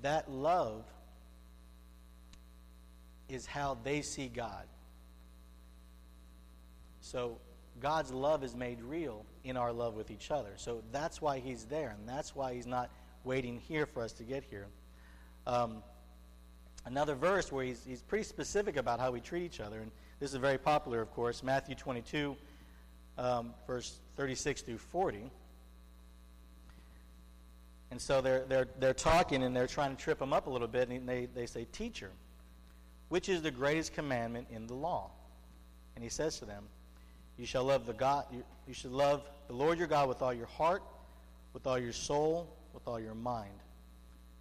that 0.00 0.30
love 0.30 0.82
is 3.28 3.44
how 3.44 3.76
they 3.84 4.00
see 4.00 4.26
God. 4.26 4.64
So 7.00 7.38
God's 7.80 8.12
love 8.12 8.44
is 8.44 8.54
made 8.54 8.80
real 8.82 9.24
in 9.44 9.56
our 9.56 9.72
love 9.72 9.94
with 9.94 10.10
each 10.10 10.30
other. 10.30 10.52
So 10.56 10.82
that's 10.92 11.20
why 11.20 11.38
He's 11.38 11.64
there, 11.64 11.90
and 11.98 12.08
that's 12.08 12.34
why 12.34 12.54
He's 12.54 12.66
not 12.66 12.90
waiting 13.24 13.60
here 13.68 13.86
for 13.86 14.02
us 14.02 14.12
to 14.14 14.22
get 14.22 14.44
here. 14.44 14.66
Um, 15.46 15.82
another 16.86 17.14
verse 17.14 17.50
where 17.50 17.64
he's, 17.64 17.84
he's 17.84 18.02
pretty 18.02 18.24
specific 18.24 18.76
about 18.76 19.00
how 19.00 19.10
we 19.10 19.20
treat 19.20 19.42
each 19.42 19.60
other, 19.60 19.80
and 19.80 19.90
this 20.20 20.32
is 20.32 20.36
very 20.36 20.58
popular, 20.58 21.00
of 21.00 21.10
course, 21.12 21.42
Matthew 21.42 21.74
22, 21.74 22.36
um, 23.18 23.54
verse 23.66 23.98
36 24.16 24.62
through 24.62 24.78
40. 24.78 25.30
And 27.90 28.00
so 28.00 28.20
they're, 28.20 28.44
they're, 28.48 28.68
they're 28.78 28.94
talking 28.94 29.42
and 29.42 29.54
they're 29.54 29.66
trying 29.66 29.96
to 29.96 30.02
trip 30.02 30.20
him 30.20 30.32
up 30.32 30.46
a 30.46 30.50
little 30.50 30.68
bit, 30.68 30.88
and 30.88 31.08
they, 31.08 31.26
they 31.26 31.46
say, 31.46 31.66
Teacher, 31.72 32.10
which 33.08 33.28
is 33.28 33.42
the 33.42 33.50
greatest 33.50 33.94
commandment 33.94 34.46
in 34.50 34.66
the 34.66 34.74
law? 34.74 35.10
And 35.96 36.04
he 36.04 36.10
says 36.10 36.38
to 36.38 36.44
them, 36.44 36.64
you 37.40 37.46
shall 37.46 37.64
love 37.64 37.86
the 37.86 37.94
God. 37.94 38.26
You, 38.30 38.74
should 38.74 38.92
love 38.92 39.22
the 39.48 39.54
Lord 39.54 39.78
your 39.78 39.86
God 39.86 40.10
with 40.10 40.20
all 40.20 40.34
your 40.34 40.46
heart, 40.46 40.82
with 41.54 41.66
all 41.66 41.78
your 41.78 41.94
soul, 41.94 42.54
with 42.74 42.86
all 42.86 43.00
your 43.00 43.14
mind. 43.14 43.54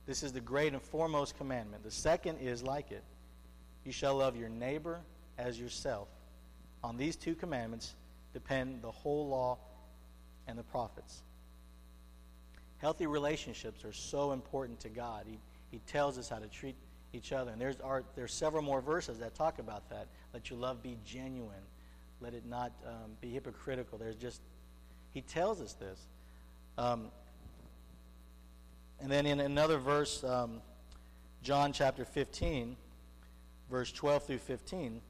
This 0.05 0.21
is 0.21 0.33
the 0.33 0.41
great 0.41 0.73
and 0.73 0.81
foremost 0.81 1.37
commandment. 1.37 1.81
The 1.83 1.91
second 1.91 2.39
is 2.39 2.61
like 2.61 2.91
it. 2.91 3.03
You 3.85 3.93
shall 3.93 4.17
love 4.17 4.35
your 4.35 4.49
neighbor 4.49 4.99
as 5.37 5.57
yourself. 5.57 6.09
On 6.83 6.97
these 6.97 7.15
two 7.15 7.35
commandments 7.35 7.95
depend 8.33 8.81
the 8.81 8.91
whole 8.91 9.29
law 9.29 9.57
and 10.47 10.59
the 10.59 10.63
prophets. 10.63 11.21
Healthy 12.79 13.07
relationships 13.07 13.85
are 13.85 13.93
so 13.93 14.33
important 14.33 14.77
to 14.81 14.89
God. 14.89 15.23
He, 15.25 15.39
he 15.71 15.79
tells 15.87 16.17
us 16.17 16.27
how 16.27 16.39
to 16.39 16.47
treat 16.47 16.75
each 17.13 17.31
other. 17.31 17.51
And 17.51 17.61
there's, 17.61 17.79
are, 17.79 18.03
there's 18.17 18.33
several 18.33 18.61
more 18.61 18.81
verses 18.81 19.19
that 19.19 19.35
talk 19.35 19.59
about 19.59 19.89
that. 19.89 20.07
Let 20.33 20.49
your 20.49 20.59
love 20.59 20.83
be 20.83 20.97
genuine. 21.05 21.63
Let 22.21 22.33
it 22.33 22.45
not 22.45 22.71
um, 22.85 23.11
be 23.21 23.29
hypocritical. 23.29 23.97
There's 23.97 24.15
just, 24.15 24.41
he 25.13 25.21
tells 25.21 25.61
us 25.61 25.73
this. 25.73 25.99
Um, 26.77 27.07
and 29.01 29.09
then 29.09 29.25
in 29.25 29.39
another 29.39 29.77
verse, 29.77 30.23
um, 30.23 30.61
John 31.41 31.71
chapter 31.71 32.03
15, 32.03 32.75
verse 33.71 33.91
12 33.91 34.25
through 34.25 34.37
15, 34.39 35.01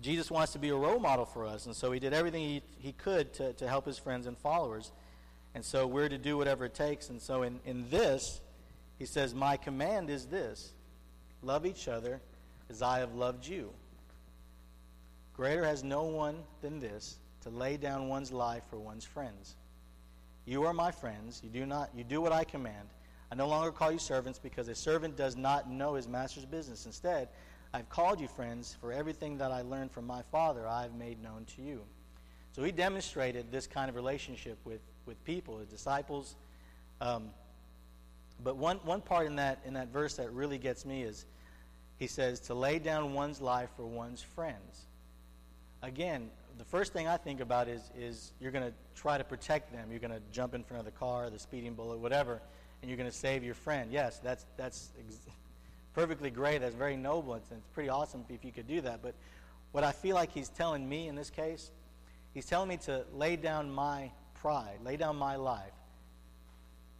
Jesus 0.00 0.30
wants 0.30 0.52
to 0.52 0.58
be 0.58 0.70
a 0.70 0.74
role 0.74 0.98
model 0.98 1.24
for 1.24 1.46
us. 1.46 1.66
And 1.66 1.74
so 1.74 1.92
he 1.92 2.00
did 2.00 2.12
everything 2.12 2.42
he, 2.42 2.62
he 2.78 2.92
could 2.92 3.32
to, 3.34 3.52
to 3.54 3.68
help 3.68 3.86
his 3.86 3.98
friends 3.98 4.26
and 4.26 4.36
followers. 4.36 4.90
And 5.54 5.64
so 5.64 5.86
we're 5.86 6.08
to 6.08 6.18
do 6.18 6.36
whatever 6.36 6.64
it 6.64 6.74
takes. 6.74 7.10
And 7.10 7.22
so 7.22 7.42
in, 7.42 7.60
in 7.64 7.88
this, 7.90 8.40
he 8.98 9.06
says, 9.06 9.34
My 9.34 9.56
command 9.56 10.10
is 10.10 10.26
this 10.26 10.72
love 11.42 11.64
each 11.66 11.88
other 11.88 12.20
as 12.68 12.82
I 12.82 12.98
have 12.98 13.14
loved 13.14 13.46
you. 13.46 13.70
Greater 15.34 15.64
has 15.64 15.82
no 15.82 16.04
one 16.04 16.36
than 16.62 16.78
this 16.78 17.16
to 17.42 17.50
lay 17.50 17.76
down 17.76 18.08
one's 18.08 18.32
life 18.32 18.62
for 18.70 18.78
one's 18.78 19.04
friends. 19.04 19.56
You 20.46 20.64
are 20.64 20.72
my 20.72 20.90
friends. 20.90 21.40
You 21.42 21.50
do 21.50 21.66
not 21.66 21.90
you 21.94 22.04
do 22.04 22.20
what 22.20 22.32
I 22.32 22.44
command. 22.44 22.88
I 23.32 23.34
no 23.34 23.48
longer 23.48 23.72
call 23.72 23.90
you 23.90 23.98
servants 23.98 24.38
because 24.38 24.68
a 24.68 24.74
servant 24.74 25.16
does 25.16 25.36
not 25.36 25.68
know 25.68 25.94
his 25.94 26.06
master's 26.06 26.44
business. 26.44 26.86
Instead, 26.86 27.28
I've 27.72 27.88
called 27.88 28.20
you 28.20 28.28
friends, 28.28 28.76
for 28.80 28.92
everything 28.92 29.38
that 29.38 29.50
I 29.50 29.62
learned 29.62 29.90
from 29.90 30.06
my 30.06 30.22
Father 30.22 30.68
I 30.68 30.82
have 30.82 30.94
made 30.94 31.20
known 31.20 31.44
to 31.56 31.62
you. 31.62 31.82
So 32.52 32.62
he 32.62 32.70
demonstrated 32.70 33.50
this 33.50 33.66
kind 33.66 33.88
of 33.88 33.96
relationship 33.96 34.58
with, 34.64 34.80
with 35.06 35.22
people, 35.24 35.58
his 35.58 35.66
disciples. 35.66 36.36
Um, 37.00 37.30
but 38.44 38.56
one, 38.56 38.76
one 38.84 39.00
part 39.00 39.26
in 39.26 39.34
that, 39.36 39.58
in 39.64 39.74
that 39.74 39.88
verse 39.88 40.14
that 40.14 40.30
really 40.30 40.58
gets 40.58 40.86
me 40.86 41.02
is 41.02 41.26
he 41.98 42.06
says, 42.06 42.38
to 42.40 42.54
lay 42.54 42.78
down 42.78 43.12
one's 43.12 43.40
life 43.40 43.70
for 43.76 43.84
one's 43.84 44.22
friends 44.22 44.86
again, 45.86 46.30
the 46.58 46.64
first 46.64 46.92
thing 46.92 47.08
I 47.08 47.16
think 47.16 47.40
about 47.40 47.68
is, 47.68 47.82
is 47.98 48.32
you're 48.40 48.52
going 48.52 48.64
to 48.64 48.72
try 48.94 49.18
to 49.18 49.24
protect 49.24 49.72
them. 49.72 49.90
You're 49.90 50.00
going 50.00 50.12
to 50.12 50.22
jump 50.32 50.54
in 50.54 50.62
front 50.62 50.80
of 50.80 50.84
the 50.84 50.98
car, 50.98 51.30
the 51.30 51.38
speeding 51.38 51.74
bullet, 51.74 51.98
whatever, 51.98 52.40
and 52.80 52.90
you're 52.90 52.96
going 52.96 53.10
to 53.10 53.16
save 53.16 53.42
your 53.42 53.54
friend. 53.54 53.90
Yes, 53.92 54.20
that's, 54.22 54.46
that's 54.56 54.90
ex- 54.98 55.18
perfectly 55.94 56.30
great. 56.30 56.60
That's 56.60 56.74
very 56.74 56.96
noble. 56.96 57.34
It's, 57.34 57.50
it's 57.50 57.66
pretty 57.74 57.88
awesome 57.88 58.24
if 58.28 58.44
you 58.44 58.52
could 58.52 58.68
do 58.68 58.80
that. 58.82 59.02
But 59.02 59.14
what 59.72 59.84
I 59.84 59.92
feel 59.92 60.14
like 60.14 60.32
he's 60.32 60.48
telling 60.48 60.88
me 60.88 61.08
in 61.08 61.16
this 61.16 61.30
case, 61.30 61.70
he's 62.32 62.46
telling 62.46 62.68
me 62.68 62.76
to 62.78 63.04
lay 63.12 63.36
down 63.36 63.70
my 63.70 64.10
pride, 64.34 64.78
lay 64.84 64.96
down 64.96 65.16
my 65.16 65.36
life, 65.36 65.72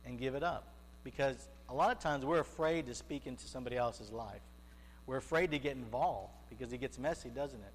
and 0.05 0.19
give 0.19 0.35
it 0.35 0.43
up. 0.43 0.69
Because 1.05 1.49
a 1.69 1.75
lot 1.75 1.93
of 1.93 1.99
times 1.99 2.25
we're 2.25 2.41
afraid 2.41 2.87
to 2.87 2.95
speak 2.95 3.27
into 3.27 3.47
somebody 3.47 3.77
else's 3.77 4.11
life. 4.11 4.41
We're 5.07 5.19
afraid 5.19 5.51
to 5.51 5.59
get 5.59 5.77
involved 5.77 6.33
because 6.49 6.73
it 6.73 6.79
gets 6.79 6.99
messy, 6.99 7.29
doesn't 7.29 7.61
it? 7.61 7.73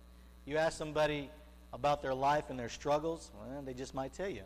You 0.50 0.58
ask 0.58 0.76
somebody 0.76 1.30
about 1.74 2.02
their 2.02 2.16
life 2.16 2.46
and 2.50 2.58
their 2.58 2.70
struggles, 2.70 3.30
well, 3.36 3.62
they 3.62 3.76
just 3.76 3.94
might 3.94 4.14
tell 4.14 4.28
you. 4.28 4.42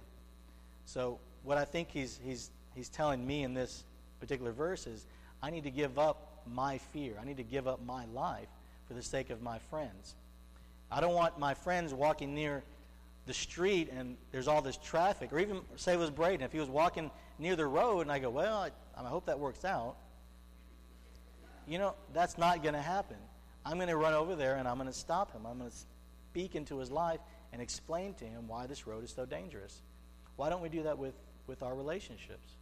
So, 0.84 1.18
what 1.44 1.58
I 1.58 1.64
think 1.64 1.92
he's, 1.92 2.20
he's, 2.22 2.52
he's 2.76 2.90
telling 2.90 3.26
me 3.26 3.44
in 3.44 3.54
this 3.54 3.86
particular 4.20 4.52
verse 4.52 4.86
is 4.86 5.06
I 5.42 5.50
need 5.50 5.64
to 5.64 5.72
give 5.72 5.98
up 5.98 6.42
my 6.46 6.78
fear. 6.78 7.14
I 7.22 7.24
need 7.24 7.38
to 7.38 7.44
give 7.44 7.70
up 7.70 7.86
my 7.86 8.04
life 8.14 8.50
for 8.86 8.96
the 8.96 9.02
sake 9.02 9.30
of 9.30 9.42
my 9.42 9.60
friends. 9.60 10.16
I 10.92 11.00
don't 11.00 11.14
want 11.14 11.40
my 11.40 11.54
friends 11.54 11.94
walking 11.94 12.36
near 12.36 12.64
the 13.26 13.34
street 13.34 13.90
and 13.90 14.18
there's 14.34 14.50
all 14.50 14.62
this 14.62 14.76
traffic, 14.76 15.32
or 15.32 15.40
even 15.40 15.62
say 15.78 15.94
it 15.94 16.00
was 16.00 16.10
Braden, 16.10 16.42
if 16.42 16.52
he 16.52 16.60
was 16.60 16.68
walking 16.68 17.12
near 17.40 17.56
the 17.56 17.66
road 17.66 18.02
and 18.02 18.12
I 18.12 18.20
go, 18.20 18.30
well, 18.30 18.58
I, 18.58 18.72
I 19.02 19.08
hope 19.08 19.28
that 19.28 19.40
works 19.40 19.64
out. 19.64 19.96
You 21.66 21.78
know, 21.78 21.96
that's 22.14 22.38
not 22.38 22.62
going 22.62 22.76
to 22.76 22.82
happen. 22.82 23.16
I'm 23.66 23.78
going 23.78 23.88
to 23.88 23.96
run 23.96 24.14
over 24.14 24.36
there 24.36 24.56
and 24.56 24.68
I'm 24.68 24.76
going 24.76 24.90
to 24.90 24.94
stop 24.94 25.32
him. 25.32 25.46
I'm 25.46 25.60
going 25.60 25.72
to 25.72 25.78
speak 26.34 26.56
into 26.56 26.80
his 26.80 26.90
life 26.90 27.20
and 27.52 27.62
explain 27.62 28.16
to 28.16 28.26
him 28.26 28.48
why 28.48 28.66
this 28.66 28.88
road 28.88 29.04
is 29.04 29.12
so 29.12 29.24
dangerous. 29.24 29.84
Why 30.36 30.50
don't 30.50 30.64
we 30.64 30.70
do 30.70 30.82
that 30.82 30.98
with, 30.98 31.14
with 31.46 31.62
our 31.62 31.76
relationships? 31.76 32.56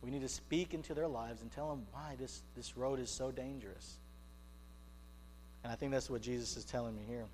We 0.00 0.12
need 0.12 0.22
to 0.22 0.28
speak 0.28 0.72
into 0.72 0.94
their 0.94 1.08
lives 1.08 1.42
and 1.42 1.50
tell 1.50 1.68
them 1.68 1.86
why 1.90 2.14
this, 2.20 2.42
this 2.54 2.76
road 2.76 3.00
is 3.00 3.10
so 3.10 3.32
dangerous. 3.32 3.96
And 5.64 5.72
I 5.72 5.74
think 5.76 5.90
that's 5.90 6.08
what 6.08 6.22
Jesus 6.22 6.56
is 6.56 6.64
telling 6.64 6.94
me 6.94 7.02
here. 7.08 7.24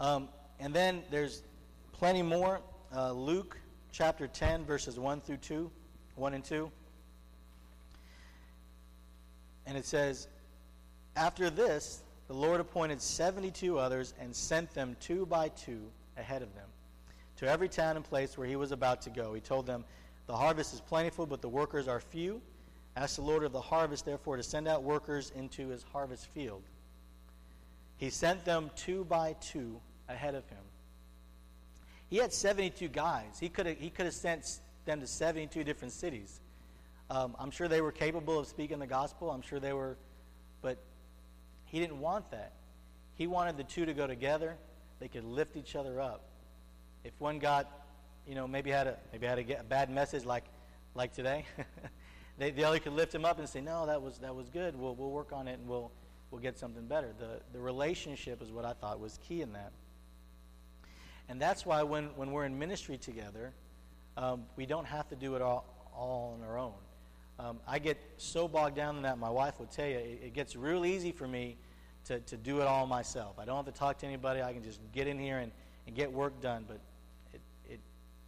Um, 0.00 0.28
and 0.58 0.74
then 0.74 1.04
there's 1.12 1.44
plenty 1.92 2.22
more. 2.22 2.60
Uh, 2.92 3.12
Luke 3.12 3.56
chapter 3.92 4.26
10, 4.26 4.64
verses 4.64 4.98
1 4.98 5.20
through 5.20 5.36
2, 5.36 5.70
1 6.16 6.34
and 6.34 6.42
2. 6.42 6.72
And 9.66 9.78
it 9.78 9.86
says, 9.86 10.26
After 11.14 11.50
this, 11.50 12.02
the 12.28 12.34
Lord 12.34 12.60
appointed 12.60 13.00
72 13.02 13.78
others 13.78 14.14
and 14.20 14.34
sent 14.34 14.72
them 14.74 14.96
two 15.00 15.26
by 15.26 15.48
two 15.48 15.82
ahead 16.16 16.42
of 16.42 16.54
them 16.54 16.68
to 17.36 17.48
every 17.48 17.68
town 17.68 17.96
and 17.96 18.04
place 18.04 18.38
where 18.38 18.46
he 18.46 18.56
was 18.56 18.72
about 18.72 19.02
to 19.02 19.10
go. 19.10 19.34
He 19.34 19.40
told 19.40 19.66
them, 19.66 19.84
The 20.26 20.36
harvest 20.36 20.72
is 20.72 20.80
plentiful, 20.80 21.26
but 21.26 21.42
the 21.42 21.48
workers 21.48 21.88
are 21.88 22.00
few. 22.00 22.40
Ask 22.96 23.16
the 23.16 23.22
Lord 23.22 23.42
of 23.42 23.52
the 23.52 23.60
harvest, 23.60 24.04
therefore, 24.04 24.36
to 24.36 24.42
send 24.42 24.68
out 24.68 24.82
workers 24.82 25.32
into 25.34 25.68
his 25.68 25.84
harvest 25.92 26.26
field. 26.28 26.62
He 27.96 28.10
sent 28.10 28.44
them 28.44 28.70
two 28.76 29.04
by 29.04 29.34
two 29.40 29.80
ahead 30.08 30.34
of 30.34 30.48
him. 30.48 30.58
He 32.08 32.18
had 32.18 32.32
72 32.32 32.88
guys. 32.88 33.38
He 33.40 33.48
could 33.48 33.66
have, 33.66 33.78
he 33.78 33.90
could 33.90 34.04
have 34.04 34.14
sent 34.14 34.60
them 34.84 35.00
to 35.00 35.06
72 35.06 35.64
different 35.64 35.92
cities. 35.92 36.40
Um, 37.10 37.34
I'm 37.38 37.50
sure 37.50 37.68
they 37.68 37.80
were 37.80 37.92
capable 37.92 38.38
of 38.38 38.46
speaking 38.46 38.78
the 38.78 38.86
gospel. 38.86 39.30
I'm 39.30 39.42
sure 39.42 39.58
they 39.58 39.72
were, 39.72 39.96
but 40.62 40.78
he 41.74 41.80
didn't 41.80 41.98
want 41.98 42.30
that. 42.30 42.52
He 43.16 43.26
wanted 43.26 43.56
the 43.56 43.64
two 43.64 43.84
to 43.84 43.92
go 43.94 44.06
together. 44.06 44.54
They 45.00 45.08
could 45.08 45.24
lift 45.24 45.56
each 45.56 45.74
other 45.74 46.00
up. 46.00 46.22
If 47.02 47.12
one 47.18 47.40
got, 47.40 47.68
you 48.28 48.36
know, 48.36 48.46
maybe 48.46 48.70
had 48.70 48.86
a 48.86 48.96
maybe 49.12 49.26
had 49.26 49.40
a, 49.40 49.58
a 49.58 49.64
bad 49.64 49.90
message 49.90 50.24
like 50.24 50.44
like 50.94 51.12
today, 51.12 51.44
they, 52.38 52.52
the 52.52 52.62
other 52.62 52.78
could 52.78 52.92
lift 52.92 53.12
him 53.12 53.24
up 53.24 53.40
and 53.40 53.48
say, 53.48 53.60
"No, 53.60 53.86
that 53.86 54.00
was 54.00 54.18
that 54.18 54.36
was 54.36 54.48
good. 54.50 54.78
We'll 54.78 54.94
we'll 54.94 55.10
work 55.10 55.32
on 55.32 55.48
it 55.48 55.58
and 55.58 55.66
we'll 55.66 55.90
we'll 56.30 56.40
get 56.40 56.56
something 56.56 56.86
better." 56.86 57.08
The 57.18 57.40
the 57.52 57.58
relationship 57.58 58.40
is 58.40 58.52
what 58.52 58.64
I 58.64 58.72
thought 58.74 59.00
was 59.00 59.18
key 59.26 59.42
in 59.42 59.52
that. 59.54 59.72
And 61.28 61.42
that's 61.42 61.66
why 61.66 61.82
when, 61.82 62.04
when 62.14 62.30
we're 62.30 62.44
in 62.44 62.56
ministry 62.56 62.98
together, 62.98 63.52
um, 64.16 64.44
we 64.54 64.64
don't 64.64 64.84
have 64.84 65.08
to 65.08 65.16
do 65.16 65.34
it 65.34 65.42
all, 65.42 65.64
all 65.92 66.38
on 66.38 66.46
our 66.46 66.56
own. 66.56 66.74
Um, 67.38 67.58
I 67.66 67.78
get 67.78 67.98
so 68.16 68.46
bogged 68.46 68.76
down 68.76 68.96
in 68.96 69.02
that, 69.02 69.18
my 69.18 69.30
wife 69.30 69.58
will 69.58 69.66
tell 69.66 69.86
you, 69.86 69.96
it, 69.96 70.20
it, 70.26 70.34
gets 70.34 70.54
real 70.54 70.84
easy 70.84 71.10
for 71.10 71.26
me 71.26 71.56
to, 72.06 72.20
to 72.20 72.36
do 72.36 72.60
it 72.60 72.66
all 72.66 72.86
myself. 72.86 73.38
I 73.38 73.44
don't 73.44 73.56
have 73.56 73.72
to 73.72 73.78
talk 73.78 73.98
to 73.98 74.06
anybody. 74.06 74.42
I 74.42 74.52
can 74.52 74.62
just 74.62 74.80
get 74.92 75.06
in 75.06 75.18
here 75.18 75.38
and, 75.38 75.50
and 75.86 75.96
get 75.96 76.12
work 76.12 76.40
done, 76.40 76.64
but 76.66 76.78
it, 77.32 77.40
it 77.68 77.80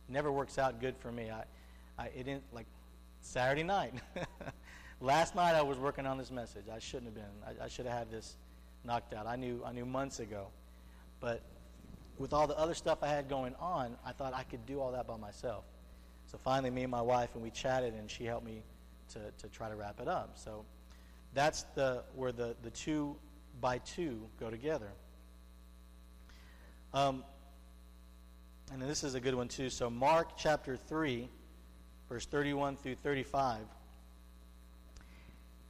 never 0.08 0.32
works 0.32 0.58
out 0.58 0.80
good 0.80 0.96
for 0.96 1.12
me. 1.12 1.30
I, 1.30 1.44
I, 1.98 2.06
it 2.06 2.24
didn't, 2.24 2.44
like 2.52 2.66
Saturday 3.20 3.62
night. 3.62 3.94
Last 5.00 5.34
night 5.34 5.54
I 5.54 5.62
was 5.62 5.78
working 5.78 6.06
on 6.06 6.16
this 6.16 6.30
message. 6.30 6.64
I 6.74 6.78
shouldn't 6.78 7.06
have 7.06 7.14
been. 7.14 7.58
I, 7.60 7.64
I 7.64 7.68
should 7.68 7.86
have 7.86 7.98
had 7.98 8.10
this 8.10 8.36
knocked 8.84 9.12
out. 9.12 9.26
I 9.26 9.36
knew, 9.36 9.62
I 9.64 9.72
knew 9.72 9.84
months 9.84 10.20
ago. 10.20 10.48
But 11.20 11.42
with 12.18 12.32
all 12.32 12.46
the 12.46 12.56
other 12.56 12.74
stuff 12.74 12.98
I 13.02 13.08
had 13.08 13.28
going 13.28 13.54
on, 13.60 13.96
I 14.04 14.12
thought 14.12 14.32
I 14.32 14.44
could 14.44 14.64
do 14.64 14.80
all 14.80 14.92
that 14.92 15.06
by 15.06 15.16
myself. 15.16 15.64
So 16.26 16.38
finally, 16.38 16.70
me 16.70 16.82
and 16.82 16.90
my 16.90 17.02
wife, 17.02 17.30
and 17.34 17.42
we 17.42 17.50
chatted, 17.50 17.94
and 17.94 18.10
she 18.10 18.24
helped 18.24 18.46
me 18.46 18.62
to, 19.12 19.18
to 19.38 19.48
try 19.48 19.68
to 19.68 19.76
wrap 19.76 20.00
it 20.00 20.08
up. 20.08 20.32
So 20.34 20.64
that's 21.34 21.64
the, 21.74 22.02
where 22.14 22.32
the, 22.32 22.56
the 22.62 22.70
two 22.70 23.16
by 23.60 23.78
two 23.78 24.28
go 24.38 24.50
together. 24.50 24.90
Um, 26.92 27.24
and 28.72 28.82
this 28.82 29.04
is 29.04 29.14
a 29.14 29.20
good 29.20 29.34
one, 29.34 29.48
too. 29.48 29.70
So, 29.70 29.90
Mark 29.90 30.36
chapter 30.36 30.76
3, 30.76 31.28
verse 32.08 32.26
31 32.26 32.76
through 32.76 32.96
35. 32.96 33.60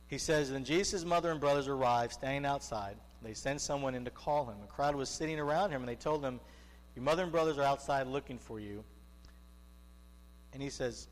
He 0.08 0.18
says, 0.18 0.50
Then 0.50 0.64
Jesus' 0.64 1.04
mother 1.04 1.30
and 1.30 1.40
brothers 1.40 1.68
arrived, 1.68 2.12
standing 2.12 2.46
outside. 2.46 2.96
They 3.22 3.34
sent 3.34 3.60
someone 3.60 3.94
in 3.94 4.04
to 4.04 4.10
call 4.10 4.46
him. 4.46 4.56
A 4.62 4.66
crowd 4.66 4.94
was 4.94 5.08
sitting 5.08 5.38
around 5.38 5.70
him, 5.70 5.82
and 5.82 5.88
they 5.88 5.96
told 5.96 6.24
him, 6.24 6.40
Your 6.94 7.02
mother 7.02 7.22
and 7.22 7.32
brothers 7.32 7.58
are 7.58 7.64
outside 7.64 8.06
looking 8.06 8.38
for 8.38 8.60
you. 8.60 8.84
And 10.52 10.62
he 10.62 10.70
says, 10.70 11.08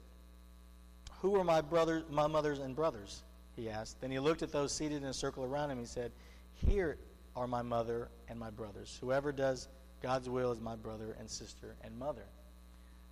Who 1.20 1.36
are 1.36 1.44
my 1.44 1.60
brothers, 1.60 2.04
my 2.08 2.26
mothers 2.26 2.60
and 2.60 2.74
brothers? 2.74 3.24
He 3.56 3.68
asked. 3.68 4.00
Then 4.00 4.10
he 4.10 4.18
looked 4.18 4.42
at 4.42 4.52
those 4.52 4.72
seated 4.72 5.02
in 5.02 5.08
a 5.08 5.14
circle 5.14 5.44
around 5.44 5.70
him. 5.70 5.78
He 5.78 5.86
said, 5.86 6.12
Here 6.54 6.96
are 7.36 7.46
my 7.46 7.62
mother 7.62 8.08
and 8.28 8.38
my 8.38 8.50
brothers. 8.50 8.96
Whoever 9.00 9.32
does 9.32 9.68
God's 10.02 10.28
will 10.28 10.52
is 10.52 10.60
my 10.60 10.76
brother 10.76 11.16
and 11.18 11.28
sister 11.28 11.74
and 11.82 11.98
mother. 11.98 12.24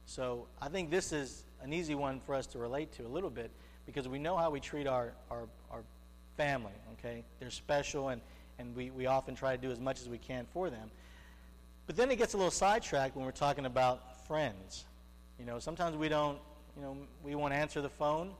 So 0.06 0.46
I 0.60 0.68
think 0.68 0.90
this 0.90 1.12
is 1.12 1.44
an 1.62 1.72
easy 1.72 1.94
one 1.94 2.20
for 2.20 2.34
us 2.34 2.46
to 2.48 2.58
relate 2.58 2.92
to 2.92 3.06
a 3.06 3.08
little 3.08 3.30
bit 3.30 3.50
because 3.86 4.08
we 4.08 4.18
know 4.18 4.36
how 4.36 4.50
we 4.50 4.60
treat 4.60 4.86
our, 4.86 5.12
our, 5.30 5.48
our 5.70 5.82
family, 6.36 6.72
okay? 6.98 7.24
They're 7.40 7.50
special 7.50 8.08
and 8.08 8.20
and 8.58 8.74
we, 8.76 8.90
we 8.90 9.06
often 9.06 9.34
try 9.34 9.56
to 9.56 9.60
do 9.60 9.70
as 9.70 9.80
much 9.80 10.00
as 10.00 10.08
we 10.08 10.18
can 10.18 10.46
for 10.52 10.70
them. 10.70 10.90
But 11.86 11.96
then 11.96 12.10
it 12.10 12.16
gets 12.16 12.34
a 12.34 12.36
little 12.36 12.52
sidetracked 12.52 13.16
when 13.16 13.24
we're 13.24 13.32
talking 13.32 13.66
about 13.66 14.26
friends. 14.26 14.84
You 15.38 15.44
know, 15.44 15.58
sometimes 15.58 15.96
we 15.96 16.08
don't, 16.08 16.38
you 16.76 16.82
know, 16.82 16.96
we 17.24 17.34
want 17.34 17.52
to 17.52 17.58
answer 17.58 17.80
the 17.80 17.88
phone. 17.88 18.30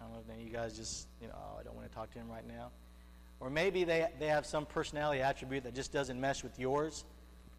I 0.00 0.04
don't 0.04 0.14
know 0.14 0.20
if 0.26 0.30
any 0.34 0.42
of 0.42 0.48
you 0.48 0.52
guys 0.52 0.76
just, 0.76 1.06
you 1.20 1.28
know, 1.28 1.34
oh, 1.36 1.60
I 1.60 1.62
don't 1.62 1.76
want 1.76 1.88
to 1.88 1.94
talk 1.94 2.12
to 2.12 2.18
him 2.18 2.28
right 2.28 2.46
now. 2.46 2.70
Or 3.40 3.50
maybe 3.50 3.84
they, 3.84 4.06
they 4.18 4.28
have 4.28 4.46
some 4.46 4.66
personality 4.66 5.20
attribute 5.20 5.64
that 5.64 5.74
just 5.74 5.92
doesn't 5.92 6.18
mesh 6.20 6.42
with 6.42 6.58
yours. 6.58 7.04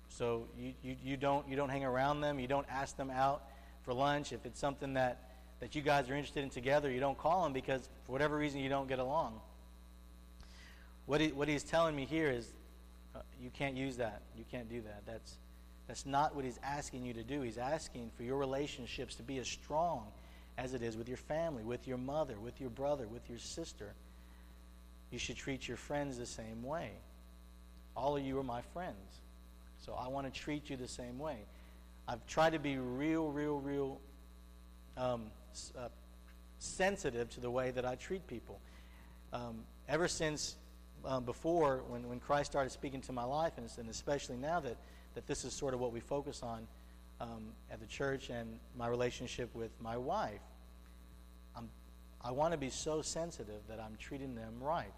So 0.10 0.48
you, 0.58 0.74
you, 0.84 0.96
you, 1.04 1.18
don't, 1.18 1.48
you 1.48 1.56
don't 1.56 1.70
hang 1.70 1.84
around 1.84 2.22
them. 2.22 2.40
You 2.40 2.48
don't 2.48 2.66
ask 2.70 2.98
them 2.98 3.12
out 3.12 3.44
for 3.84 3.94
lunch. 3.94 4.34
If 4.34 4.46
it's 4.46 4.60
something 4.60 4.94
that, 4.96 5.32
that 5.60 5.76
you 5.76 5.82
guys 5.82 6.10
are 6.10 6.16
interested 6.16 6.44
in 6.44 6.50
together, 6.50 6.90
you 6.90 7.00
don't 7.00 7.18
call 7.18 7.44
them 7.44 7.54
because 7.54 7.88
for 8.06 8.12
whatever 8.12 8.38
reason 8.38 8.60
you 8.60 8.70
don't 8.70 8.88
get 8.88 9.00
along. 9.00 9.40
What, 11.06 11.22
he, 11.22 11.28
what 11.28 11.48
he's 11.48 11.64
telling 11.64 11.96
me 11.96 12.06
here 12.06 12.30
is 12.30 12.52
uh, 13.16 13.20
you 13.40 13.50
can't 13.50 13.78
use 13.78 13.98
that. 13.98 14.22
You 14.36 14.46
can't 14.52 14.70
do 14.70 14.82
that. 14.82 15.04
That's, 15.06 15.38
that's 15.88 16.06
not 16.06 16.36
what 16.36 16.44
he's 16.44 16.60
asking 16.64 17.06
you 17.06 17.14
to 17.14 17.24
do. 17.24 17.42
He's 17.42 17.58
asking 17.58 18.12
for 18.18 18.24
your 18.24 18.38
relationships 18.38 19.16
to 19.16 19.24
be 19.24 19.38
as 19.38 19.48
strong 19.48 20.08
as 20.58 20.74
it 20.74 20.82
is 20.82 20.98
with 20.98 21.08
your 21.08 21.18
family, 21.18 21.64
with 21.64 21.88
your 21.88 21.98
mother, 21.98 22.40
with 22.40 22.60
your 22.60 22.70
brother, 22.70 23.08
with 23.08 23.30
your 23.30 23.40
sister. 23.40 23.94
You 25.12 25.20
should 25.20 25.38
treat 25.38 25.68
your 25.68 25.78
friends 25.78 26.18
the 26.18 26.26
same 26.26 26.64
way. 26.64 26.92
All 27.96 28.18
of 28.18 28.24
you 28.24 28.38
are 28.40 28.44
my 28.44 28.62
friends. 28.74 29.22
So 29.80 29.94
I 29.94 30.08
want 30.08 30.32
to 30.32 30.40
treat 30.40 30.70
you 30.70 30.78
the 30.78 30.88
same 30.88 31.18
way. 31.18 31.38
I've 32.08 32.26
tried 32.28 32.54
to 32.54 32.60
be 32.60 32.78
real, 32.78 33.32
real, 33.32 33.60
real 33.60 34.00
um, 34.96 35.32
uh, 35.78 35.90
sensitive 36.60 37.30
to 37.32 37.40
the 37.40 37.50
way 37.50 37.72
that 37.72 37.86
I 37.86 37.96
treat 37.96 38.28
people. 38.28 38.60
Um, 39.34 39.64
ever 39.88 40.08
since 40.08 40.56
um, 41.06 41.24
before 41.24 41.84
when, 41.88 42.08
when 42.08 42.20
Christ 42.20 42.52
started 42.52 42.72
speaking 42.72 43.02
to 43.02 43.12
my 43.12 43.24
life, 43.24 43.54
and, 43.58 43.70
and 43.78 43.90
especially 43.90 44.38
now 44.38 44.60
that, 44.60 44.78
that 45.16 45.28
this 45.28 45.46
is 45.46 45.54
sort 45.54 45.74
of 45.74 45.80
what 45.80 45.92
we 45.92 46.00
focus 46.00 46.44
on 46.44 46.68
um, 47.20 47.54
at 47.72 47.80
the 47.80 47.86
church 47.88 48.30
and 48.30 48.60
my 48.78 48.88
relationship 48.88 49.54
with 49.56 49.72
my 49.82 49.98
wife. 49.98 50.42
I'm, 52.28 52.36
want 52.36 52.52
to 52.52 52.58
be 52.58 52.70
so 52.70 53.02
sensitive 53.02 53.62
that 53.70 53.80
I'm 53.80 53.96
treating 53.98 54.36
them 54.36 54.54
right. 54.62 54.94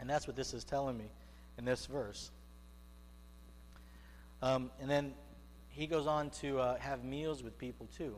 And 0.00 0.08
that's 0.08 0.26
what 0.26 0.36
this 0.36 0.54
is 0.54 0.64
telling 0.64 0.96
me 0.96 1.10
in 1.58 1.64
this 1.64 1.86
verse. 1.86 2.30
Um, 4.42 4.70
and 4.80 4.90
then 4.90 5.14
he 5.68 5.86
goes 5.86 6.06
on 6.06 6.30
to 6.30 6.58
uh, 6.58 6.78
have 6.78 7.04
meals 7.04 7.42
with 7.42 7.56
people 7.58 7.88
too. 7.96 8.16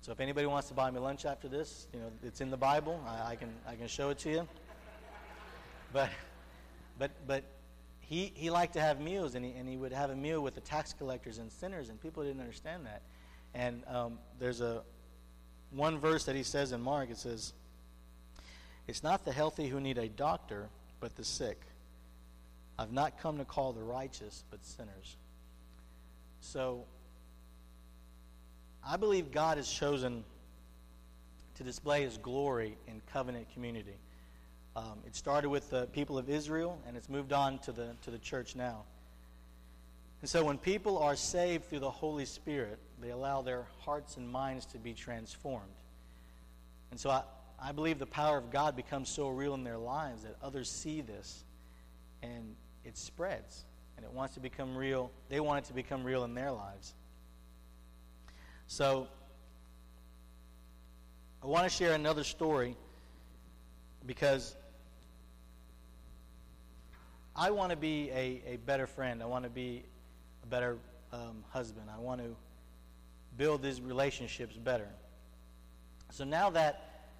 So 0.00 0.12
if 0.12 0.20
anybody 0.20 0.46
wants 0.46 0.68
to 0.68 0.74
buy 0.74 0.90
me 0.90 1.00
lunch 1.00 1.24
after 1.24 1.48
this, 1.48 1.88
you 1.92 2.00
know, 2.00 2.10
it's 2.22 2.40
in 2.40 2.50
the 2.50 2.56
Bible. 2.56 3.02
I, 3.06 3.32
I 3.32 3.36
can 3.36 3.52
I 3.66 3.74
can 3.74 3.88
show 3.88 4.10
it 4.10 4.18
to 4.18 4.30
you. 4.30 4.48
But 5.92 6.10
but 6.98 7.10
but 7.26 7.44
he, 8.08 8.32
he 8.34 8.50
liked 8.50 8.74
to 8.74 8.80
have 8.80 9.00
meals, 9.00 9.34
and 9.34 9.44
he, 9.44 9.52
and 9.52 9.68
he 9.68 9.76
would 9.76 9.92
have 9.92 10.10
a 10.10 10.16
meal 10.16 10.40
with 10.40 10.54
the 10.54 10.60
tax 10.60 10.92
collectors 10.92 11.38
and 11.38 11.50
sinners, 11.50 11.88
and 11.88 12.00
people 12.00 12.22
didn't 12.22 12.40
understand 12.40 12.86
that. 12.86 13.02
And 13.52 13.82
um, 13.88 14.18
there's 14.38 14.60
a 14.60 14.82
one 15.76 15.98
verse 15.98 16.24
that 16.24 16.36
he 16.36 16.42
says 16.42 16.72
in 16.72 16.80
Mark. 16.80 17.10
It 17.10 17.18
says, 17.18 17.52
"It's 18.86 19.02
not 19.02 19.24
the 19.24 19.32
healthy 19.32 19.68
who 19.68 19.80
need 19.80 19.98
a 19.98 20.08
doctor, 20.08 20.68
but 21.00 21.16
the 21.16 21.24
sick. 21.24 21.60
I've 22.78 22.92
not 22.92 23.18
come 23.18 23.38
to 23.38 23.44
call 23.44 23.72
the 23.72 23.82
righteous, 23.82 24.44
but 24.50 24.64
sinners." 24.64 25.16
So, 26.40 26.84
I 28.84 28.96
believe 28.96 29.32
God 29.32 29.56
has 29.56 29.68
chosen 29.68 30.24
to 31.56 31.64
display 31.64 32.02
His 32.02 32.18
glory 32.18 32.76
in 32.86 33.00
covenant 33.12 33.52
community. 33.52 33.96
Um, 34.76 34.98
it 35.06 35.16
started 35.16 35.48
with 35.48 35.70
the 35.70 35.86
people 35.86 36.18
of 36.18 36.28
Israel, 36.28 36.78
and 36.86 36.96
it's 36.96 37.08
moved 37.08 37.32
on 37.32 37.58
to 37.60 37.72
the, 37.72 37.96
to 38.02 38.10
the 38.10 38.18
church 38.18 38.54
now. 38.54 38.84
And 40.22 40.30
so 40.30 40.44
when 40.44 40.58
people 40.58 40.98
are 40.98 41.14
saved 41.14 41.68
through 41.68 41.80
the 41.80 41.90
Holy 41.90 42.24
Spirit, 42.24 42.78
they 43.00 43.10
allow 43.10 43.42
their 43.42 43.66
hearts 43.80 44.16
and 44.16 44.28
minds 44.28 44.66
to 44.66 44.78
be 44.78 44.94
transformed. 44.94 45.64
And 46.90 46.98
so 46.98 47.10
I, 47.10 47.22
I 47.62 47.72
believe 47.72 47.98
the 47.98 48.06
power 48.06 48.38
of 48.38 48.50
God 48.50 48.76
becomes 48.76 49.08
so 49.08 49.28
real 49.28 49.54
in 49.54 49.64
their 49.64 49.78
lives 49.78 50.22
that 50.22 50.36
others 50.42 50.70
see 50.70 51.00
this, 51.00 51.44
and 52.22 52.56
it 52.84 52.96
spreads, 52.96 53.64
and 53.96 54.04
it 54.04 54.12
wants 54.12 54.34
to 54.34 54.40
become 54.40 54.76
real. 54.76 55.10
They 55.28 55.40
want 55.40 55.64
it 55.64 55.68
to 55.68 55.74
become 55.74 56.02
real 56.02 56.24
in 56.24 56.34
their 56.34 56.50
lives. 56.50 56.94
So 58.66 59.06
I 61.42 61.46
want 61.46 61.64
to 61.64 61.70
share 61.70 61.92
another 61.92 62.24
story 62.24 62.76
because 64.06 64.56
I 67.34 67.50
want 67.50 67.70
to 67.70 67.76
be 67.76 68.10
a, 68.10 68.42
a 68.46 68.56
better 68.64 68.86
friend. 68.86 69.22
I 69.22 69.26
want 69.26 69.44
to 69.44 69.50
be 69.50 69.84
a 70.46 70.50
better 70.50 70.78
um, 71.12 71.44
husband. 71.50 71.86
I 71.94 71.98
want 71.98 72.20
to 72.20 72.36
build 73.36 73.62
these 73.62 73.80
relationships 73.80 74.56
better. 74.56 74.88
So 76.10 76.24
now 76.24 76.50
that 76.50 77.10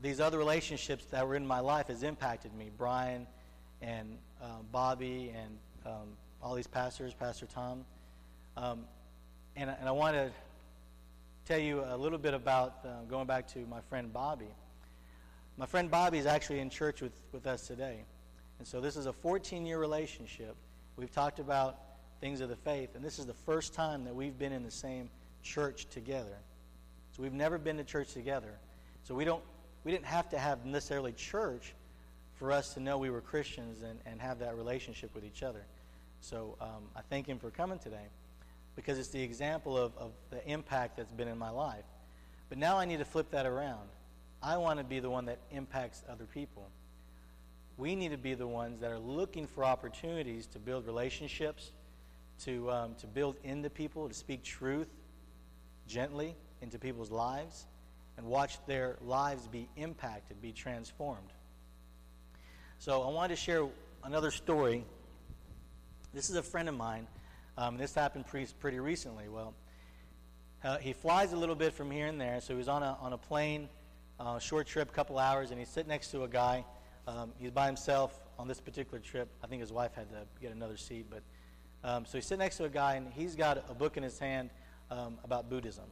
these 0.00 0.20
other 0.20 0.38
relationships 0.38 1.04
that 1.06 1.26
were 1.26 1.34
in 1.34 1.46
my 1.46 1.60
life 1.60 1.88
has 1.88 2.02
impacted 2.02 2.54
me, 2.54 2.70
Brian 2.76 3.26
and 3.82 4.16
uh, 4.42 4.46
Bobby 4.70 5.34
and 5.36 5.58
um, 5.84 6.16
all 6.42 6.54
these 6.54 6.66
pastors, 6.66 7.12
Pastor 7.12 7.46
Tom, 7.46 7.84
um, 8.56 8.84
and, 9.56 9.70
and, 9.78 9.88
I 9.88 9.92
want 9.92 10.14
to 10.14 10.30
tell 11.46 11.58
you 11.58 11.84
a 11.88 11.96
little 11.96 12.18
bit 12.18 12.34
about 12.34 12.78
uh, 12.84 13.02
going 13.08 13.26
back 13.26 13.46
to 13.48 13.60
my 13.66 13.80
friend 13.88 14.12
Bobby. 14.12 14.48
My 15.56 15.66
friend 15.66 15.90
Bobby 15.90 16.18
is 16.18 16.26
actually 16.26 16.60
in 16.60 16.70
church 16.70 17.00
with, 17.00 17.12
with 17.32 17.46
us 17.46 17.66
today. 17.66 18.04
And 18.58 18.66
so 18.66 18.80
this 18.80 18.96
is 18.96 19.06
a 19.06 19.12
14 19.12 19.66
year 19.66 19.78
relationship. 19.78 20.56
We've 20.96 21.12
talked 21.12 21.38
about 21.38 21.78
things 22.20 22.40
of 22.40 22.48
the 22.48 22.56
faith, 22.56 22.94
and 22.94 23.04
this 23.04 23.18
is 23.18 23.26
the 23.26 23.34
first 23.34 23.74
time 23.74 24.04
that 24.04 24.14
we've 24.14 24.38
been 24.38 24.52
in 24.52 24.62
the 24.62 24.70
same 24.70 25.08
church 25.42 25.86
together. 25.86 26.36
So 27.12 27.22
we've 27.22 27.32
never 27.32 27.58
been 27.58 27.76
to 27.78 27.84
church 27.84 28.12
together. 28.12 28.58
So 29.04 29.14
we 29.14 29.24
don't 29.24 29.42
we 29.84 29.92
didn't 29.92 30.06
have 30.06 30.28
to 30.30 30.38
have 30.38 30.66
necessarily 30.66 31.12
church 31.12 31.74
for 32.34 32.52
us 32.52 32.74
to 32.74 32.80
know 32.80 32.98
we 32.98 33.08
were 33.08 33.22
Christians 33.22 33.82
and, 33.82 33.98
and 34.04 34.20
have 34.20 34.38
that 34.40 34.54
relationship 34.56 35.14
with 35.14 35.24
each 35.24 35.42
other. 35.42 35.64
So 36.20 36.56
um, 36.60 36.84
I 36.94 37.00
thank 37.08 37.26
him 37.26 37.38
for 37.38 37.50
coming 37.50 37.78
today 37.78 38.06
because 38.76 38.98
it's 38.98 39.08
the 39.08 39.22
example 39.22 39.76
of, 39.78 39.96
of 39.96 40.12
the 40.30 40.46
impact 40.46 40.98
that's 40.98 41.12
been 41.12 41.28
in 41.28 41.38
my 41.38 41.48
life. 41.48 41.84
But 42.50 42.58
now 42.58 42.76
I 42.76 42.84
need 42.84 42.98
to 42.98 43.04
flip 43.06 43.30
that 43.30 43.46
around. 43.46 43.88
I 44.42 44.58
want 44.58 44.78
to 44.78 44.84
be 44.84 45.00
the 45.00 45.08
one 45.08 45.24
that 45.26 45.38
impacts 45.50 46.02
other 46.10 46.26
people 46.26 46.68
we 47.80 47.96
need 47.96 48.10
to 48.10 48.18
be 48.18 48.34
the 48.34 48.46
ones 48.46 48.80
that 48.80 48.92
are 48.92 48.98
looking 48.98 49.46
for 49.46 49.64
opportunities 49.64 50.46
to 50.48 50.58
build 50.58 50.86
relationships, 50.86 51.72
to, 52.44 52.70
um, 52.70 52.94
to 52.96 53.06
build 53.06 53.36
into 53.44 53.70
people, 53.70 54.08
to 54.08 54.14
speak 54.14 54.42
truth 54.42 54.88
gently 55.86 56.36
into 56.62 56.78
people's 56.78 57.10
lives, 57.10 57.66
and 58.16 58.26
watch 58.26 58.64
their 58.66 58.96
lives 59.02 59.46
be 59.48 59.68
impacted, 59.76 60.40
be 60.40 60.52
transformed. 60.52 61.32
So 62.78 63.02
I 63.02 63.10
wanted 63.10 63.36
to 63.36 63.40
share 63.40 63.66
another 64.04 64.30
story. 64.30 64.84
This 66.12 66.30
is 66.30 66.36
a 66.36 66.42
friend 66.42 66.68
of 66.68 66.76
mine. 66.76 67.06
Um, 67.58 67.76
this 67.76 67.94
happened 67.94 68.26
pretty, 68.26 68.52
pretty 68.58 68.78
recently. 68.78 69.28
Well, 69.28 69.54
uh, 70.62 70.78
he 70.78 70.92
flies 70.92 71.32
a 71.32 71.36
little 71.36 71.54
bit 71.54 71.72
from 71.72 71.90
here 71.90 72.06
and 72.06 72.20
there, 72.20 72.40
so 72.40 72.54
he 72.54 72.58
was 72.58 72.68
on 72.68 72.82
a, 72.82 72.96
on 73.00 73.12
a 73.12 73.18
plane, 73.18 73.68
uh, 74.18 74.38
short 74.38 74.66
trip, 74.66 74.92
couple 74.92 75.18
hours, 75.18 75.50
and 75.50 75.58
he's 75.58 75.68
sitting 75.68 75.88
next 75.88 76.10
to 76.10 76.24
a 76.24 76.28
guy 76.28 76.64
um, 77.06 77.32
he's 77.38 77.50
by 77.50 77.66
himself 77.66 78.20
on 78.38 78.46
this 78.46 78.60
particular 78.60 78.98
trip. 78.98 79.28
I 79.42 79.46
think 79.46 79.60
his 79.60 79.72
wife 79.72 79.94
had 79.94 80.08
to 80.10 80.26
get 80.40 80.52
another 80.52 80.76
seat, 80.76 81.06
but 81.10 81.22
um, 81.84 82.04
so 82.04 82.18
he's 82.18 82.26
sitting 82.26 82.40
next 82.40 82.56
to 82.58 82.64
a 82.64 82.68
guy, 82.68 82.94
and 82.94 83.12
he's 83.12 83.34
got 83.34 83.64
a 83.68 83.74
book 83.74 83.96
in 83.96 84.02
his 84.02 84.18
hand 84.18 84.50
um, 84.90 85.18
about 85.24 85.48
Buddhism, 85.48 85.84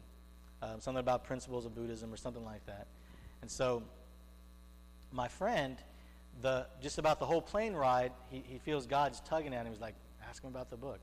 um, 0.62 0.80
something 0.80 1.00
about 1.00 1.24
principles 1.24 1.66
of 1.66 1.74
Buddhism 1.74 2.12
or 2.12 2.16
something 2.16 2.44
like 2.44 2.64
that. 2.66 2.86
And 3.42 3.50
so, 3.50 3.82
my 5.12 5.28
friend, 5.28 5.76
the 6.42 6.66
just 6.82 6.98
about 6.98 7.18
the 7.20 7.26
whole 7.26 7.40
plane 7.40 7.74
ride, 7.74 8.12
he, 8.30 8.42
he 8.46 8.58
feels 8.58 8.86
God's 8.86 9.20
tugging 9.20 9.54
at 9.54 9.64
him. 9.64 9.72
He's 9.72 9.80
like, 9.80 9.94
"Ask 10.28 10.42
him 10.42 10.50
about 10.50 10.70
the 10.70 10.76
book. 10.76 11.00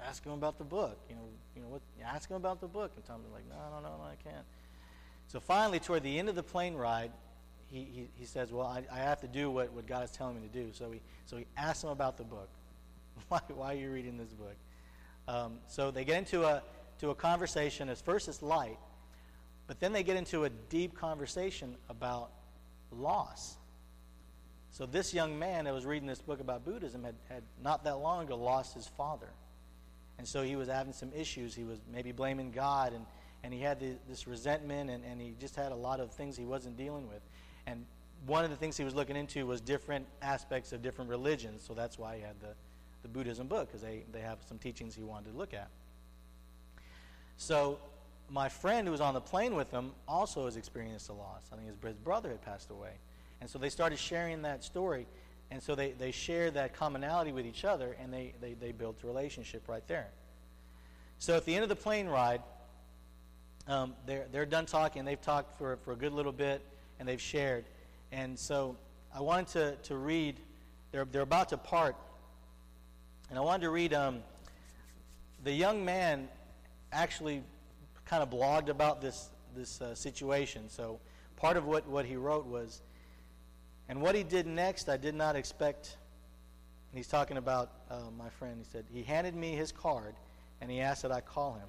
Ask 0.00 0.24
him 0.24 0.32
about 0.32 0.58
the 0.58 0.64
book. 0.64 0.98
You 1.08 1.16
know, 1.16 1.22
you 1.56 1.62
know 1.62 1.68
what? 1.68 1.82
Ask 2.04 2.30
him 2.30 2.36
about 2.36 2.60
the 2.60 2.68
book." 2.68 2.92
And 2.96 3.04
Tom's 3.04 3.24
like, 3.32 3.48
"No, 3.48 3.56
no, 3.70 3.88
no, 3.88 3.96
no, 3.96 4.04
I 4.04 4.16
can't." 4.22 4.44
So 5.26 5.40
finally, 5.40 5.80
toward 5.80 6.02
the 6.02 6.18
end 6.18 6.28
of 6.28 6.34
the 6.34 6.42
plane 6.42 6.74
ride, 6.74 7.10
he, 7.72 7.88
he, 7.90 8.08
he 8.14 8.26
says, 8.26 8.52
Well, 8.52 8.66
I, 8.66 8.84
I 8.92 8.98
have 8.98 9.20
to 9.22 9.26
do 9.26 9.50
what, 9.50 9.72
what 9.72 9.86
God 9.86 10.04
is 10.04 10.10
telling 10.10 10.34
me 10.34 10.46
to 10.46 10.52
do. 10.52 10.72
So 10.72 10.90
he, 10.90 11.00
so 11.24 11.38
he 11.38 11.46
asks 11.56 11.82
him 11.82 11.90
about 11.90 12.18
the 12.18 12.24
book. 12.24 12.50
why, 13.28 13.40
why 13.48 13.74
are 13.74 13.76
you 13.76 13.90
reading 13.90 14.16
this 14.16 14.32
book? 14.32 14.56
Um, 15.28 15.58
so 15.68 15.90
they 15.90 16.04
get 16.04 16.18
into 16.18 16.44
a, 16.44 16.62
to 17.00 17.10
a 17.10 17.14
conversation. 17.14 17.88
At 17.88 17.98
first, 17.98 18.28
it's 18.28 18.42
light, 18.42 18.78
but 19.66 19.80
then 19.80 19.92
they 19.92 20.02
get 20.02 20.16
into 20.16 20.44
a 20.44 20.50
deep 20.50 20.94
conversation 20.94 21.76
about 21.88 22.30
loss. 22.90 23.56
So 24.70 24.86
this 24.86 25.12
young 25.12 25.38
man 25.38 25.66
that 25.66 25.74
was 25.74 25.84
reading 25.84 26.08
this 26.08 26.22
book 26.22 26.40
about 26.40 26.64
Buddhism 26.64 27.04
had, 27.04 27.14
had 27.28 27.42
not 27.62 27.84
that 27.84 27.96
long 27.96 28.24
ago 28.24 28.36
lost 28.36 28.74
his 28.74 28.86
father. 28.86 29.28
And 30.18 30.26
so 30.26 30.42
he 30.42 30.56
was 30.56 30.68
having 30.68 30.92
some 30.92 31.10
issues. 31.14 31.54
He 31.54 31.64
was 31.64 31.78
maybe 31.92 32.12
blaming 32.12 32.50
God, 32.52 32.92
and, 32.92 33.04
and 33.44 33.52
he 33.52 33.60
had 33.60 33.80
the, 33.80 33.96
this 34.08 34.26
resentment, 34.26 34.88
and, 34.88 35.04
and 35.04 35.20
he 35.20 35.34
just 35.38 35.56
had 35.56 35.72
a 35.72 35.76
lot 35.76 36.00
of 36.00 36.12
things 36.12 36.36
he 36.36 36.44
wasn't 36.44 36.76
dealing 36.76 37.08
with. 37.08 37.20
And 37.66 37.84
one 38.26 38.44
of 38.44 38.50
the 38.50 38.56
things 38.56 38.76
he 38.76 38.84
was 38.84 38.94
looking 38.94 39.16
into 39.16 39.46
was 39.46 39.60
different 39.60 40.06
aspects 40.22 40.72
of 40.72 40.80
different 40.80 41.10
religions. 41.10 41.64
So 41.66 41.74
that's 41.74 41.98
why 41.98 42.16
he 42.16 42.22
had 42.22 42.40
the, 42.40 42.54
the 43.02 43.08
Buddhism 43.08 43.46
book, 43.46 43.68
because 43.68 43.82
they, 43.82 44.04
they 44.12 44.20
have 44.20 44.38
some 44.48 44.58
teachings 44.58 44.94
he 44.94 45.02
wanted 45.02 45.32
to 45.32 45.36
look 45.36 45.54
at. 45.54 45.68
So 47.36 47.78
my 48.28 48.48
friend 48.48 48.86
who 48.86 48.92
was 48.92 49.00
on 49.00 49.14
the 49.14 49.20
plane 49.20 49.54
with 49.54 49.70
him 49.70 49.92
also 50.06 50.44
has 50.44 50.56
experienced 50.56 51.08
a 51.08 51.12
loss. 51.12 51.42
I 51.52 51.56
think 51.56 51.68
his, 51.68 51.94
brother 51.96 52.30
had 52.30 52.42
passed 52.42 52.70
away. 52.70 52.92
And 53.40 53.50
so 53.50 53.58
they 53.58 53.68
started 53.68 53.98
sharing 53.98 54.42
that 54.42 54.62
story. 54.62 55.06
And 55.50 55.62
so 55.62 55.74
they, 55.74 55.92
they 55.92 56.12
shared 56.12 56.54
that 56.54 56.74
commonality 56.74 57.32
with 57.32 57.44
each 57.44 57.64
other, 57.64 57.96
and 58.00 58.12
they, 58.12 58.32
they, 58.40 58.54
they 58.54 58.72
built 58.72 58.96
a 59.02 59.06
relationship 59.06 59.68
right 59.68 59.86
there. 59.88 60.08
So 61.18 61.36
at 61.36 61.44
the 61.44 61.54
end 61.54 61.62
of 61.62 61.68
the 61.68 61.76
plane 61.76 62.08
ride, 62.08 62.40
um, 63.68 63.94
they're, 64.06 64.26
they're 64.32 64.46
done 64.46 64.66
talking. 64.66 65.04
They've 65.04 65.20
talked 65.20 65.56
for, 65.58 65.76
for 65.84 65.92
a 65.92 65.96
good 65.96 66.12
little 66.12 66.32
bit 66.32 66.62
and 66.98 67.08
they've 67.08 67.20
shared. 67.20 67.64
And 68.10 68.38
so 68.38 68.76
I 69.14 69.20
wanted 69.20 69.48
to, 69.48 69.76
to 69.88 69.96
read, 69.96 70.40
they're, 70.90 71.04
they're 71.04 71.22
about 71.22 71.48
to 71.50 71.56
part, 71.56 71.96
and 73.32 73.38
I 73.38 73.40
wanted 73.40 73.62
to 73.62 73.70
read 73.70 73.94
um, 73.94 74.18
the 75.42 75.52
young 75.52 75.86
man 75.86 76.28
actually 76.92 77.42
kind 78.04 78.22
of 78.22 78.28
blogged 78.28 78.68
about 78.68 79.00
this, 79.00 79.30
this 79.56 79.80
uh, 79.80 79.94
situation. 79.94 80.68
So 80.68 81.00
part 81.36 81.56
of 81.56 81.64
what, 81.64 81.88
what 81.88 82.04
he 82.04 82.16
wrote 82.16 82.44
was, 82.44 82.82
and 83.88 84.02
what 84.02 84.14
he 84.14 84.22
did 84.22 84.46
next, 84.46 84.90
I 84.90 84.98
did 84.98 85.14
not 85.14 85.34
expect. 85.34 85.96
And 86.90 86.98
he's 86.98 87.08
talking 87.08 87.38
about 87.38 87.70
uh, 87.90 88.00
my 88.18 88.28
friend. 88.28 88.56
He 88.58 88.70
said, 88.70 88.84
He 88.92 89.02
handed 89.02 89.34
me 89.34 89.52
his 89.52 89.72
card 89.72 90.14
and 90.60 90.70
he 90.70 90.82
asked 90.82 91.00
that 91.00 91.10
I 91.10 91.22
call 91.22 91.54
him. 91.54 91.68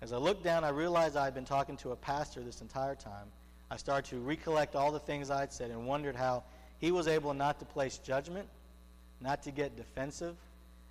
As 0.00 0.14
I 0.14 0.16
looked 0.16 0.44
down, 0.44 0.64
I 0.64 0.70
realized 0.70 1.14
I 1.14 1.26
had 1.26 1.34
been 1.34 1.44
talking 1.44 1.76
to 1.76 1.90
a 1.90 1.96
pastor 1.96 2.40
this 2.40 2.62
entire 2.62 2.94
time. 2.94 3.26
I 3.70 3.76
started 3.76 4.08
to 4.12 4.18
recollect 4.18 4.74
all 4.74 4.92
the 4.92 4.98
things 4.98 5.30
I'd 5.30 5.52
said 5.52 5.70
and 5.70 5.86
wondered 5.86 6.16
how 6.16 6.42
he 6.78 6.90
was 6.90 7.06
able 7.06 7.34
not 7.34 7.58
to 7.58 7.66
place 7.66 7.98
judgment, 7.98 8.48
not 9.20 9.42
to 9.42 9.50
get 9.50 9.76
defensive, 9.76 10.36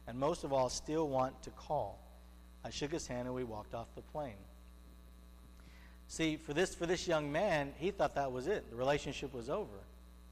and 0.09 0.19
most 0.19 0.43
of 0.43 0.51
all, 0.51 0.69
still 0.69 1.07
want 1.07 1.41
to 1.43 1.51
call. 1.51 1.99
I 2.65 2.71
shook 2.71 2.91
his 2.91 3.07
hand 3.07 3.27
and 3.27 3.35
we 3.35 3.43
walked 3.43 3.75
off 3.75 3.87
the 3.95 4.01
plane. 4.01 4.33
See, 6.07 6.35
for 6.35 6.53
this, 6.53 6.73
for 6.73 6.87
this 6.87 7.07
young 7.07 7.31
man, 7.31 7.71
he 7.77 7.91
thought 7.91 8.15
that 8.15 8.31
was 8.31 8.47
it. 8.47 8.69
The 8.71 8.75
relationship 8.75 9.33
was 9.33 9.49
over. 9.49 9.77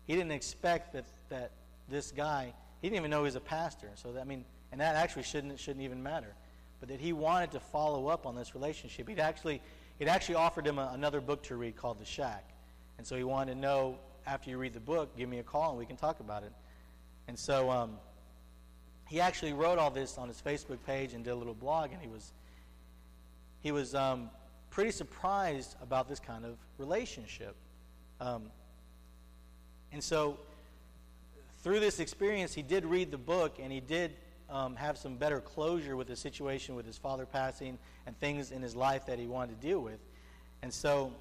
He 0.07 0.15
didn't 0.15 0.31
expect 0.31 0.93
that, 0.93 1.05
that 1.29 1.51
this 1.87 2.11
guy, 2.11 2.53
he 2.81 2.89
didn't 2.89 2.97
even 2.97 3.11
know 3.11 3.19
he 3.19 3.25
was 3.25 3.35
a 3.35 3.39
pastor. 3.39 3.89
So, 3.95 4.11
that, 4.13 4.21
I 4.21 4.23
mean, 4.23 4.43
and 4.71 4.81
that 4.81 4.95
actually 4.95 5.23
shouldn't, 5.23 5.59
shouldn't 5.59 5.85
even 5.85 6.01
matter. 6.01 6.33
But 6.79 6.89
that 6.89 6.99
he 6.99 7.13
wanted 7.13 7.51
to 7.51 7.59
follow 7.59 8.07
up 8.07 8.25
on 8.25 8.35
this 8.35 8.55
relationship. 8.55 9.07
He'd 9.07 9.19
actually 9.19 9.61
it 9.99 10.07
actually 10.07 10.35
offered 10.35 10.65
him 10.65 10.77
a, 10.77 10.91
another 10.93 11.21
book 11.21 11.43
to 11.43 11.55
read 11.55 11.75
called 11.75 11.99
The 11.99 12.05
Shack. 12.05 12.49
And 12.97 13.05
so 13.05 13.15
he 13.15 13.23
wanted 13.23 13.53
to 13.53 13.59
know 13.59 13.97
after 14.25 14.49
you 14.49 14.57
read 14.57 14.73
the 14.73 14.79
book, 14.79 15.15
give 15.17 15.29
me 15.29 15.39
a 15.39 15.43
call 15.43 15.71
and 15.71 15.79
we 15.79 15.85
can 15.85 15.97
talk 15.97 16.19
about 16.19 16.43
it. 16.43 16.51
And 17.27 17.37
so 17.37 17.69
um, 17.69 17.97
he 19.07 19.21
actually 19.21 19.53
wrote 19.53 19.79
all 19.79 19.91
this 19.91 20.17
on 20.17 20.27
his 20.27 20.41
Facebook 20.41 20.77
page 20.85 21.13
and 21.13 21.23
did 21.23 21.31
a 21.31 21.35
little 21.35 21.53
blog, 21.53 21.91
and 21.91 22.01
he 22.01 22.07
was 22.07 22.33
he 23.61 23.71
was 23.71 23.95
um, 23.95 24.29
pretty 24.69 24.91
surprised 24.91 25.75
about 25.81 26.07
this 26.07 26.19
kind 26.19 26.45
of 26.45 26.57
relationship. 26.77 27.55
Um, 28.21 28.43
and 29.91 30.03
so 30.03 30.37
through 31.63 31.79
this 31.79 31.99
experience, 31.99 32.53
he 32.53 32.61
did 32.61 32.85
read 32.85 33.11
the 33.11 33.17
book 33.17 33.57
and 33.59 33.71
he 33.71 33.79
did 33.79 34.15
um, 34.49 34.75
have 34.75 34.97
some 34.97 35.17
better 35.17 35.41
closure 35.41 35.95
with 35.95 36.07
the 36.07 36.15
situation 36.15 36.75
with 36.75 36.85
his 36.85 36.97
father 36.97 37.25
passing 37.25 37.77
and 38.05 38.17
things 38.19 38.51
in 38.51 38.61
his 38.61 38.75
life 38.75 39.05
that 39.07 39.19
he 39.19 39.27
wanted 39.27 39.59
to 39.59 39.67
deal 39.67 39.79
with. 39.79 39.99
And 40.61 40.73
so 40.73 41.13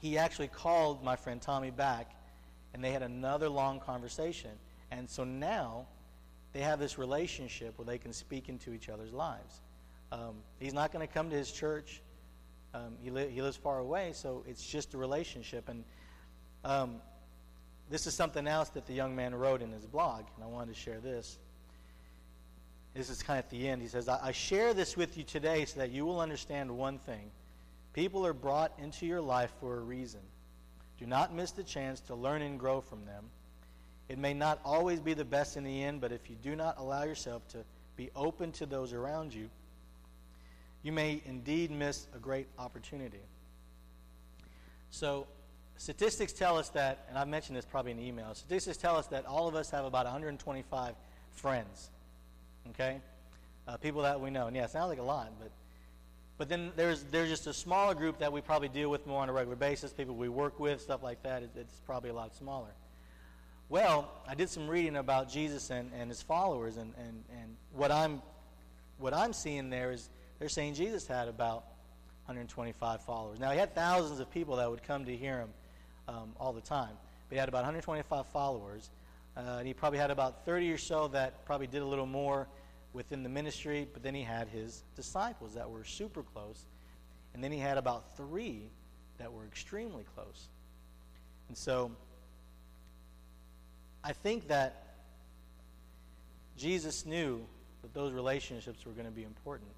he 0.00 0.18
actually 0.18 0.48
called 0.48 1.02
my 1.02 1.16
friend 1.16 1.40
Tommy 1.40 1.70
back 1.70 2.12
and 2.72 2.84
they 2.84 2.92
had 2.92 3.02
another 3.02 3.48
long 3.48 3.80
conversation. 3.80 4.50
And 4.90 5.08
so 5.08 5.24
now 5.24 5.86
they 6.54 6.60
have 6.60 6.78
this 6.78 6.98
relationship 6.98 7.76
where 7.76 7.84
they 7.84 7.98
can 7.98 8.12
speak 8.12 8.48
into 8.48 8.72
each 8.72 8.88
other's 8.88 9.12
lives. 9.12 9.60
Um, 10.12 10.36
he's 10.60 10.72
not 10.72 10.92
going 10.92 11.06
to 11.06 11.12
come 11.12 11.28
to 11.28 11.36
his 11.36 11.50
church. 11.50 12.00
Um, 12.72 12.94
he, 13.02 13.10
li- 13.10 13.28
he 13.28 13.42
lives 13.42 13.56
far 13.56 13.80
away, 13.80 14.12
so 14.14 14.44
it's 14.46 14.64
just 14.64 14.94
a 14.94 14.98
relationship. 14.98 15.68
And 15.68 15.84
um, 16.64 16.96
this 17.90 18.06
is 18.06 18.14
something 18.14 18.46
else 18.46 18.68
that 18.70 18.86
the 18.86 18.94
young 18.94 19.16
man 19.16 19.34
wrote 19.34 19.62
in 19.62 19.72
his 19.72 19.84
blog, 19.84 20.24
and 20.36 20.44
I 20.44 20.46
wanted 20.46 20.74
to 20.74 20.80
share 20.80 21.00
this. 21.00 21.38
This 22.94 23.10
is 23.10 23.20
kind 23.20 23.40
of 23.40 23.46
at 23.46 23.50
the 23.50 23.68
end. 23.68 23.82
He 23.82 23.88
says, 23.88 24.08
I 24.08 24.30
share 24.30 24.72
this 24.72 24.96
with 24.96 25.18
you 25.18 25.24
today 25.24 25.64
so 25.64 25.80
that 25.80 25.90
you 25.90 26.06
will 26.06 26.20
understand 26.20 26.70
one 26.70 26.98
thing. 26.98 27.32
People 27.92 28.24
are 28.24 28.32
brought 28.32 28.72
into 28.80 29.06
your 29.06 29.20
life 29.20 29.52
for 29.58 29.76
a 29.76 29.80
reason. 29.80 30.20
Do 30.98 31.06
not 31.06 31.34
miss 31.34 31.50
the 31.50 31.64
chance 31.64 31.98
to 32.02 32.14
learn 32.14 32.42
and 32.42 32.60
grow 32.60 32.80
from 32.80 33.04
them. 33.04 33.24
It 34.08 34.18
may 34.18 34.34
not 34.34 34.60
always 34.64 35.00
be 35.00 35.14
the 35.14 35.24
best 35.24 35.56
in 35.56 35.64
the 35.64 35.82
end, 35.82 36.00
but 36.00 36.12
if 36.12 36.28
you 36.28 36.36
do 36.42 36.54
not 36.54 36.76
allow 36.78 37.04
yourself 37.04 37.46
to 37.48 37.58
be 37.96 38.10
open 38.14 38.52
to 38.52 38.66
those 38.66 38.92
around 38.92 39.32
you, 39.32 39.48
you 40.82 40.92
may 40.92 41.22
indeed 41.24 41.70
miss 41.70 42.06
a 42.14 42.18
great 42.18 42.46
opportunity. 42.58 43.20
So, 44.90 45.26
statistics 45.76 46.32
tell 46.32 46.58
us 46.58 46.68
that, 46.70 47.06
and 47.08 47.18
I 47.18 47.24
mentioned 47.24 47.56
this 47.56 47.64
probably 47.64 47.92
in 47.92 47.98
email, 47.98 48.34
statistics 48.34 48.76
tell 48.76 48.96
us 48.96 49.06
that 49.08 49.24
all 49.24 49.48
of 49.48 49.54
us 49.54 49.70
have 49.70 49.86
about 49.86 50.04
125 50.04 50.94
friends. 51.32 51.90
Okay? 52.70 53.00
Uh, 53.66 53.78
people 53.78 54.02
that 54.02 54.20
we 54.20 54.30
know. 54.30 54.46
And 54.46 54.54
yeah, 54.54 54.64
it 54.64 54.70
sounds 54.70 54.90
like 54.90 54.98
a 54.98 55.02
lot, 55.02 55.32
but 55.40 55.50
but 56.36 56.48
then 56.48 56.72
there's 56.76 57.04
there's 57.04 57.30
just 57.30 57.46
a 57.46 57.54
smaller 57.54 57.94
group 57.94 58.18
that 58.18 58.32
we 58.32 58.40
probably 58.40 58.68
deal 58.68 58.90
with 58.90 59.06
more 59.06 59.22
on 59.22 59.28
a 59.28 59.32
regular 59.32 59.56
basis, 59.56 59.92
people 59.92 60.14
we 60.14 60.28
work 60.28 60.58
with, 60.58 60.80
stuff 60.80 61.02
like 61.02 61.22
that. 61.22 61.42
It, 61.42 61.50
it's 61.56 61.80
probably 61.86 62.10
a 62.10 62.14
lot 62.14 62.34
smaller. 62.34 62.68
Well, 63.70 64.10
I 64.28 64.34
did 64.34 64.50
some 64.50 64.68
reading 64.68 64.96
about 64.96 65.30
Jesus 65.30 65.70
and, 65.70 65.90
and 65.98 66.10
his 66.10 66.20
followers, 66.20 66.76
and, 66.76 66.92
and, 66.98 67.24
and 67.30 67.56
what 67.72 67.90
I'm 67.90 68.20
what 68.98 69.14
I'm 69.14 69.32
seeing 69.32 69.70
there 69.70 69.90
is 69.90 70.08
they're 70.38 70.48
saying 70.48 70.74
Jesus 70.74 71.06
had 71.06 71.28
about 71.28 71.64
125 72.26 73.02
followers. 73.02 73.40
Now 73.40 73.50
he 73.50 73.58
had 73.58 73.74
thousands 73.74 74.20
of 74.20 74.30
people 74.30 74.56
that 74.56 74.70
would 74.70 74.82
come 74.82 75.06
to 75.06 75.16
hear 75.16 75.38
him 75.38 75.48
um, 76.08 76.32
all 76.38 76.52
the 76.52 76.60
time, 76.60 76.92
but 77.28 77.34
he 77.34 77.38
had 77.38 77.48
about 77.48 77.58
125 77.58 78.26
followers, 78.26 78.90
uh, 79.36 79.56
and 79.58 79.66
he 79.66 79.72
probably 79.74 79.98
had 79.98 80.10
about 80.10 80.44
30 80.44 80.70
or 80.70 80.78
so 80.78 81.08
that 81.08 81.44
probably 81.46 81.66
did 81.66 81.82
a 81.82 81.86
little 81.86 82.06
more 82.06 82.46
within 82.92 83.22
the 83.22 83.28
ministry, 83.28 83.88
but 83.92 84.02
then 84.02 84.14
he 84.14 84.22
had 84.22 84.46
his 84.48 84.84
disciples 84.94 85.54
that 85.54 85.68
were 85.68 85.84
super 85.84 86.22
close, 86.22 86.66
and 87.32 87.42
then 87.42 87.50
he 87.50 87.58
had 87.58 87.78
about 87.78 88.16
three 88.16 88.68
that 89.18 89.32
were 89.32 89.44
extremely 89.46 90.04
close. 90.14 90.48
And 91.48 91.56
so 91.56 91.90
I 94.04 94.12
think 94.12 94.48
that 94.48 94.98
Jesus 96.58 97.06
knew 97.06 97.44
that 97.82 97.94
those 97.94 98.12
relationships 98.12 98.84
were 98.84 98.92
going 98.92 99.06
to 99.06 99.10
be 99.10 99.24
important. 99.24 99.70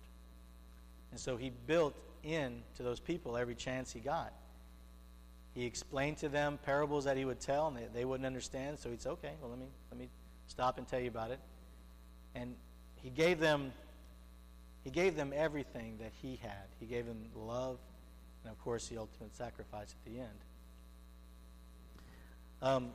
And 1.12 1.21
so 1.21 1.37
he 1.37 1.53
built 1.67 1.95
in 2.25 2.62
to 2.77 2.83
those 2.83 2.99
people 2.99 3.37
every 3.37 3.55
chance 3.55 3.93
he 3.93 4.01
got. 4.01 4.33
He 5.55 5.65
explained 5.65 6.19
to 6.19 6.29
them 6.29 6.59
parables 6.65 7.05
that 7.05 7.17
he 7.17 7.25
would 7.25 7.41
tell, 7.41 7.69
and 7.69 7.77
they, 7.77 7.87
they 7.95 8.05
wouldn't 8.05 8.27
understand. 8.27 8.79
So 8.79 8.91
he'd 8.91 9.01
say, 9.01 9.11
"Okay, 9.11 9.33
well 9.41 9.49
let 9.49 9.59
me 9.59 9.67
let 9.91 9.99
me 9.99 10.11
stop 10.49 10.77
and 10.77 10.87
tell 10.87 11.01
you 11.01 11.09
about 11.09 11.31
it." 11.31 11.39
And 12.35 12.57
he 12.97 13.09
gave 13.09 13.41
them 13.41 13.73
he 14.85 14.91
gave 14.91 15.17
them 15.17 15.33
everything 15.35 15.97
that 15.99 16.12
he 16.21 16.39
had. 16.43 16.69
He 16.79 16.87
gave 16.87 17.07
them 17.07 17.25
love, 17.35 17.79
and 18.45 18.53
of 18.53 18.59
course, 18.61 18.89
the 18.89 18.99
ultimate 18.99 19.35
sacrifice 19.35 19.95
at 19.99 20.12
the 20.12 20.21
end. 20.21 20.39
Um, 22.61 22.91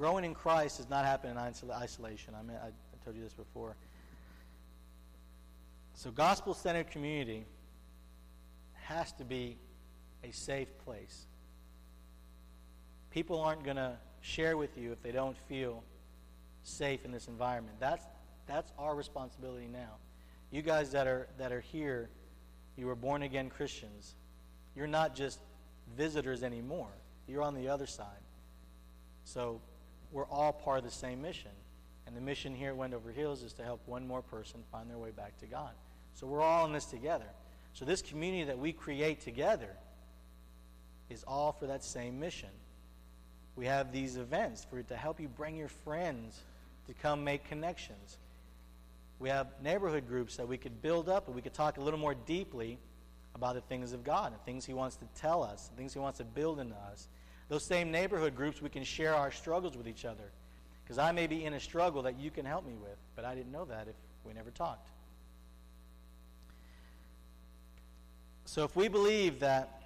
growing 0.00 0.24
in 0.24 0.32
Christ 0.32 0.78
does 0.78 0.88
not 0.88 1.04
happen 1.04 1.30
in 1.30 1.36
isolation. 1.70 2.34
I, 2.34 2.42
mean, 2.42 2.56
I, 2.56 2.68
I 2.68 3.04
told 3.04 3.16
you 3.16 3.22
this 3.22 3.34
before. 3.34 3.76
So, 5.92 6.10
gospel 6.10 6.54
centered 6.54 6.90
community 6.90 7.44
has 8.84 9.12
to 9.12 9.24
be 9.24 9.58
a 10.24 10.32
safe 10.32 10.68
place. 10.86 11.26
People 13.10 13.42
aren't 13.42 13.62
going 13.62 13.76
to 13.76 13.98
share 14.22 14.56
with 14.56 14.78
you 14.78 14.90
if 14.92 15.02
they 15.02 15.12
don't 15.12 15.36
feel 15.36 15.84
safe 16.62 17.04
in 17.04 17.12
this 17.12 17.28
environment. 17.28 17.76
That's, 17.78 18.06
that's 18.46 18.72
our 18.78 18.94
responsibility 18.94 19.68
now. 19.70 19.96
You 20.50 20.62
guys 20.62 20.92
that 20.92 21.08
are, 21.08 21.28
that 21.36 21.52
are 21.52 21.60
here, 21.60 22.08
you 22.74 22.88
are 22.88 22.96
born 22.96 23.22
again 23.22 23.50
Christians. 23.50 24.14
You're 24.74 24.86
not 24.86 25.14
just 25.14 25.40
visitors 25.94 26.42
anymore, 26.42 26.88
you're 27.28 27.42
on 27.42 27.54
the 27.54 27.68
other 27.68 27.86
side. 27.86 28.06
So, 29.24 29.60
we're 30.12 30.26
all 30.26 30.52
part 30.52 30.78
of 30.78 30.84
the 30.84 30.90
same 30.90 31.22
mission. 31.22 31.50
And 32.06 32.16
the 32.16 32.20
mission 32.20 32.54
here 32.54 32.70
at 32.70 32.76
Wendover 32.76 33.12
Hills 33.12 33.42
is 33.42 33.52
to 33.54 33.62
help 33.62 33.80
one 33.86 34.06
more 34.06 34.22
person 34.22 34.62
find 34.72 34.90
their 34.90 34.98
way 34.98 35.10
back 35.10 35.38
to 35.38 35.46
God. 35.46 35.70
So 36.14 36.26
we're 36.26 36.42
all 36.42 36.66
in 36.66 36.72
this 36.72 36.86
together. 36.86 37.26
So 37.72 37.84
this 37.84 38.02
community 38.02 38.44
that 38.44 38.58
we 38.58 38.72
create 38.72 39.20
together 39.20 39.70
is 41.08 41.24
all 41.26 41.52
for 41.52 41.66
that 41.66 41.84
same 41.84 42.18
mission. 42.18 42.48
We 43.56 43.66
have 43.66 43.92
these 43.92 44.16
events 44.16 44.66
for 44.68 44.82
to 44.82 44.96
help 44.96 45.20
you 45.20 45.28
bring 45.28 45.56
your 45.56 45.68
friends 45.68 46.40
to 46.86 46.94
come 46.94 47.22
make 47.22 47.44
connections. 47.44 48.18
We 49.18 49.28
have 49.28 49.48
neighborhood 49.62 50.08
groups 50.08 50.36
that 50.36 50.48
we 50.48 50.56
could 50.56 50.80
build 50.82 51.08
up 51.08 51.26
and 51.26 51.36
we 51.36 51.42
could 51.42 51.54
talk 51.54 51.76
a 51.76 51.80
little 51.80 52.00
more 52.00 52.14
deeply 52.14 52.78
about 53.34 53.54
the 53.54 53.60
things 53.60 53.92
of 53.92 54.02
God 54.02 54.32
and 54.32 54.42
things 54.42 54.64
He 54.64 54.72
wants 54.72 54.96
to 54.96 55.04
tell 55.14 55.42
us, 55.42 55.70
things 55.76 55.92
He 55.92 55.98
wants 55.98 56.18
to 56.18 56.24
build 56.24 56.58
into 56.58 56.74
us. 56.74 57.08
Those 57.50 57.64
same 57.64 57.90
neighborhood 57.90 58.36
groups, 58.36 58.62
we 58.62 58.70
can 58.70 58.84
share 58.84 59.14
our 59.14 59.32
struggles 59.32 59.76
with 59.76 59.88
each 59.88 60.04
other. 60.04 60.30
Because 60.84 60.98
I 60.98 61.10
may 61.10 61.26
be 61.26 61.44
in 61.44 61.52
a 61.52 61.60
struggle 61.60 62.02
that 62.02 62.18
you 62.18 62.30
can 62.30 62.46
help 62.46 62.64
me 62.64 62.74
with, 62.80 62.96
but 63.16 63.24
I 63.24 63.34
didn't 63.34 63.52
know 63.52 63.64
that 63.64 63.88
if 63.88 63.94
we 64.24 64.32
never 64.32 64.50
talked. 64.50 64.88
So 68.44 68.64
if 68.64 68.74
we 68.76 68.86
believe 68.88 69.40
that 69.40 69.82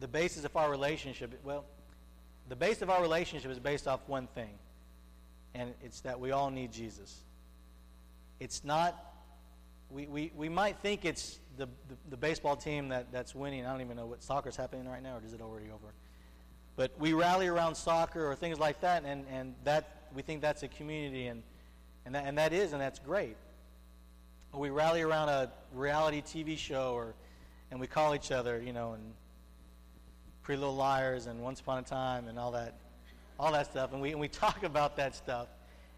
the 0.00 0.08
basis 0.08 0.44
of 0.44 0.54
our 0.54 0.70
relationship, 0.70 1.38
well, 1.42 1.64
the 2.50 2.56
base 2.56 2.82
of 2.82 2.90
our 2.90 3.00
relationship 3.00 3.50
is 3.50 3.58
based 3.58 3.88
off 3.88 4.00
one 4.06 4.26
thing, 4.28 4.50
and 5.54 5.72
it's 5.82 6.00
that 6.00 6.20
we 6.20 6.30
all 6.30 6.50
need 6.50 6.72
Jesus. 6.72 7.20
It's 8.38 8.64
not, 8.64 9.13
we, 9.90 10.06
we, 10.06 10.32
we 10.36 10.48
might 10.48 10.78
think 10.78 11.04
it's 11.04 11.38
the, 11.56 11.66
the, 11.66 11.96
the 12.10 12.16
baseball 12.16 12.56
team 12.56 12.88
that, 12.88 13.12
that's 13.12 13.34
winning. 13.34 13.64
I 13.64 13.70
don't 13.70 13.80
even 13.80 13.96
know 13.96 14.06
what 14.06 14.22
soccer's 14.22 14.56
happening 14.56 14.88
right 14.88 15.02
now, 15.02 15.16
or 15.16 15.22
is 15.24 15.32
it 15.32 15.40
already 15.40 15.66
over? 15.66 15.92
But 16.76 16.92
we 16.98 17.12
rally 17.12 17.46
around 17.46 17.76
soccer 17.76 18.28
or 18.28 18.34
things 18.34 18.58
like 18.58 18.80
that, 18.80 19.04
and, 19.04 19.24
and 19.30 19.54
that 19.64 20.08
we 20.14 20.22
think 20.22 20.40
that's 20.40 20.62
a 20.62 20.68
community, 20.68 21.28
and, 21.28 21.42
and, 22.04 22.14
that, 22.14 22.24
and 22.26 22.38
that 22.38 22.52
is, 22.52 22.72
and 22.72 22.80
that's 22.80 22.98
great 22.98 23.36
we 24.58 24.70
rally 24.70 25.02
around 25.02 25.28
a 25.28 25.50
reality 25.72 26.22
TV 26.22 26.56
show, 26.56 26.92
or 26.94 27.14
and 27.70 27.80
we 27.80 27.86
call 27.86 28.14
each 28.14 28.30
other, 28.30 28.62
you 28.62 28.72
know, 28.72 28.92
and 28.92 29.02
Pretty 30.42 30.60
Little 30.60 30.76
Liars 30.76 31.26
and 31.26 31.42
Once 31.42 31.60
Upon 31.60 31.78
a 31.78 31.82
Time 31.82 32.28
and 32.28 32.38
all 32.38 32.52
that, 32.52 32.74
all 33.38 33.52
that 33.52 33.66
stuff, 33.66 33.92
and 33.92 34.00
we 34.00 34.12
and 34.12 34.20
we 34.20 34.28
talk 34.44 34.62
about 34.62 34.96
that 34.96 35.14
stuff, 35.14 35.48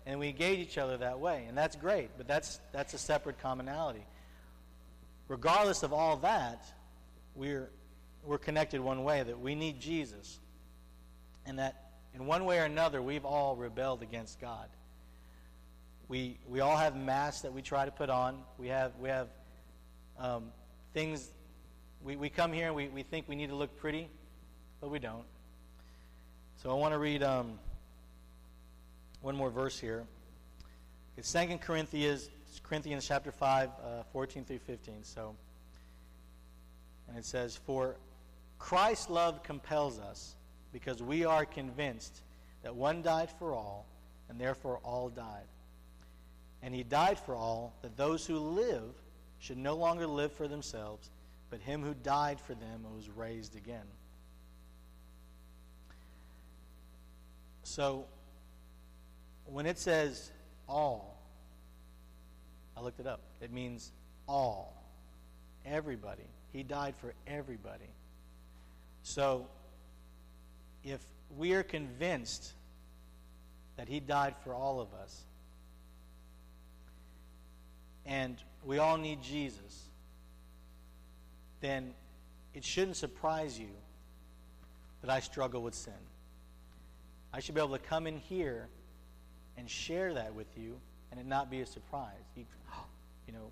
and 0.06 0.18
we 0.20 0.28
engage 0.28 0.60
each 0.60 0.78
other 0.78 0.96
that 0.98 1.18
way, 1.18 1.44
and 1.48 1.58
that's 1.58 1.76
great. 1.76 2.10
But 2.16 2.26
that's 2.28 2.60
that's 2.72 2.94
a 2.94 2.98
separate 2.98 3.40
commonality. 3.40 4.06
Regardless 5.28 5.82
of 5.82 5.92
all 5.92 6.16
that, 6.18 6.64
we're 7.34 7.68
we're 8.24 8.38
connected 8.38 8.80
one 8.80 9.04
way 9.04 9.22
that 9.22 9.38
we 9.38 9.54
need 9.54 9.80
Jesus, 9.80 10.38
and 11.44 11.58
that 11.58 11.90
in 12.14 12.26
one 12.26 12.46
way 12.46 12.58
or 12.58 12.64
another 12.64 13.02
we've 13.02 13.26
all 13.26 13.56
rebelled 13.56 14.02
against 14.02 14.40
God. 14.40 14.68
We, 16.08 16.38
we 16.48 16.60
all 16.60 16.76
have 16.76 16.96
masks 16.96 17.42
that 17.42 17.52
we 17.52 17.62
try 17.62 17.84
to 17.84 17.90
put 17.90 18.10
on. 18.10 18.38
We 18.58 18.68
have, 18.68 18.92
we 19.00 19.08
have 19.08 19.28
um, 20.18 20.44
things, 20.94 21.28
we, 22.02 22.14
we 22.14 22.30
come 22.30 22.52
here 22.52 22.68
and 22.68 22.76
we, 22.76 22.88
we 22.88 23.02
think 23.02 23.28
we 23.28 23.34
need 23.34 23.48
to 23.48 23.56
look 23.56 23.76
pretty, 23.76 24.08
but 24.80 24.88
we 24.88 25.00
don't. 25.00 25.24
So 26.62 26.70
I 26.70 26.74
want 26.74 26.94
to 26.94 26.98
read 26.98 27.22
um, 27.22 27.58
one 29.26 29.34
more 29.34 29.50
verse 29.50 29.76
here. 29.76 30.04
It's 31.16 31.32
2 31.32 31.58
Corinthians, 31.58 32.30
Corinthians 32.62 33.08
chapter 33.08 33.32
5, 33.32 33.68
uh, 33.68 34.02
14 34.12 34.44
through 34.44 34.60
15. 34.60 35.02
So, 35.02 35.34
and 37.08 37.18
it 37.18 37.24
says, 37.24 37.56
For 37.56 37.96
Christ's 38.60 39.10
love 39.10 39.42
compels 39.42 39.98
us, 39.98 40.36
because 40.72 41.02
we 41.02 41.24
are 41.24 41.44
convinced 41.44 42.20
that 42.62 42.76
one 42.76 43.02
died 43.02 43.28
for 43.36 43.52
all, 43.52 43.86
and 44.28 44.40
therefore 44.40 44.78
all 44.84 45.08
died. 45.08 45.48
And 46.62 46.72
he 46.72 46.84
died 46.84 47.18
for 47.18 47.34
all, 47.34 47.74
that 47.82 47.96
those 47.96 48.24
who 48.24 48.38
live 48.38 48.94
should 49.40 49.58
no 49.58 49.74
longer 49.74 50.06
live 50.06 50.30
for 50.30 50.46
themselves, 50.46 51.10
but 51.50 51.58
him 51.58 51.82
who 51.82 51.94
died 51.94 52.38
for 52.38 52.54
them 52.54 52.84
and 52.84 52.94
was 52.94 53.10
raised 53.10 53.56
again. 53.56 53.88
So, 57.64 58.06
when 59.50 59.66
it 59.66 59.78
says 59.78 60.30
all, 60.68 61.16
I 62.76 62.80
looked 62.80 63.00
it 63.00 63.06
up. 63.06 63.20
It 63.40 63.52
means 63.52 63.92
all. 64.28 64.74
Everybody. 65.64 66.24
He 66.52 66.62
died 66.62 66.94
for 66.96 67.14
everybody. 67.26 67.90
So, 69.02 69.46
if 70.84 71.00
we 71.36 71.54
are 71.54 71.62
convinced 71.62 72.52
that 73.76 73.88
He 73.88 74.00
died 74.00 74.34
for 74.42 74.54
all 74.54 74.80
of 74.80 74.88
us, 74.94 75.24
and 78.04 78.36
we 78.64 78.78
all 78.78 78.96
need 78.96 79.22
Jesus, 79.22 79.84
then 81.60 81.94
it 82.54 82.64
shouldn't 82.64 82.96
surprise 82.96 83.58
you 83.58 83.68
that 85.02 85.10
I 85.10 85.20
struggle 85.20 85.62
with 85.62 85.74
sin. 85.74 85.92
I 87.32 87.40
should 87.40 87.54
be 87.54 87.60
able 87.60 87.76
to 87.76 87.82
come 87.82 88.06
in 88.06 88.16
here 88.16 88.68
and 89.56 89.68
share 89.68 90.14
that 90.14 90.34
with 90.34 90.48
you 90.56 90.78
and 91.10 91.20
it 91.20 91.26
not 91.26 91.50
be 91.50 91.60
a 91.60 91.66
surprise. 91.66 92.12
You, 92.34 92.44
you 93.26 93.32
know, 93.32 93.50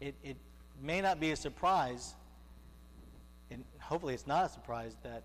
it, 0.00 0.14
it 0.22 0.36
may 0.82 1.00
not 1.00 1.20
be 1.20 1.30
a 1.30 1.36
surprise, 1.36 2.14
and 3.50 3.64
hopefully 3.78 4.14
it's 4.14 4.26
not 4.26 4.46
a 4.46 4.48
surprise 4.48 4.96
that, 5.02 5.22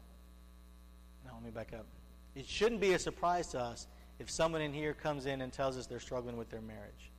no, 1.25 1.31
let 1.33 1.43
me 1.43 1.51
back 1.51 1.73
up. 1.73 1.85
It 2.35 2.45
shouldn't 2.45 2.81
be 2.81 2.93
a 2.93 2.99
surprise 2.99 3.47
to 3.47 3.59
us 3.59 3.87
if 4.19 4.29
someone 4.29 4.61
in 4.61 4.73
here 4.73 4.93
comes 4.93 5.25
in 5.25 5.41
and 5.41 5.51
tells 5.51 5.77
us 5.77 5.87
they're 5.87 5.99
struggling 5.99 6.37
with 6.37 6.49
their 6.49 6.61
marriage. 6.61 7.11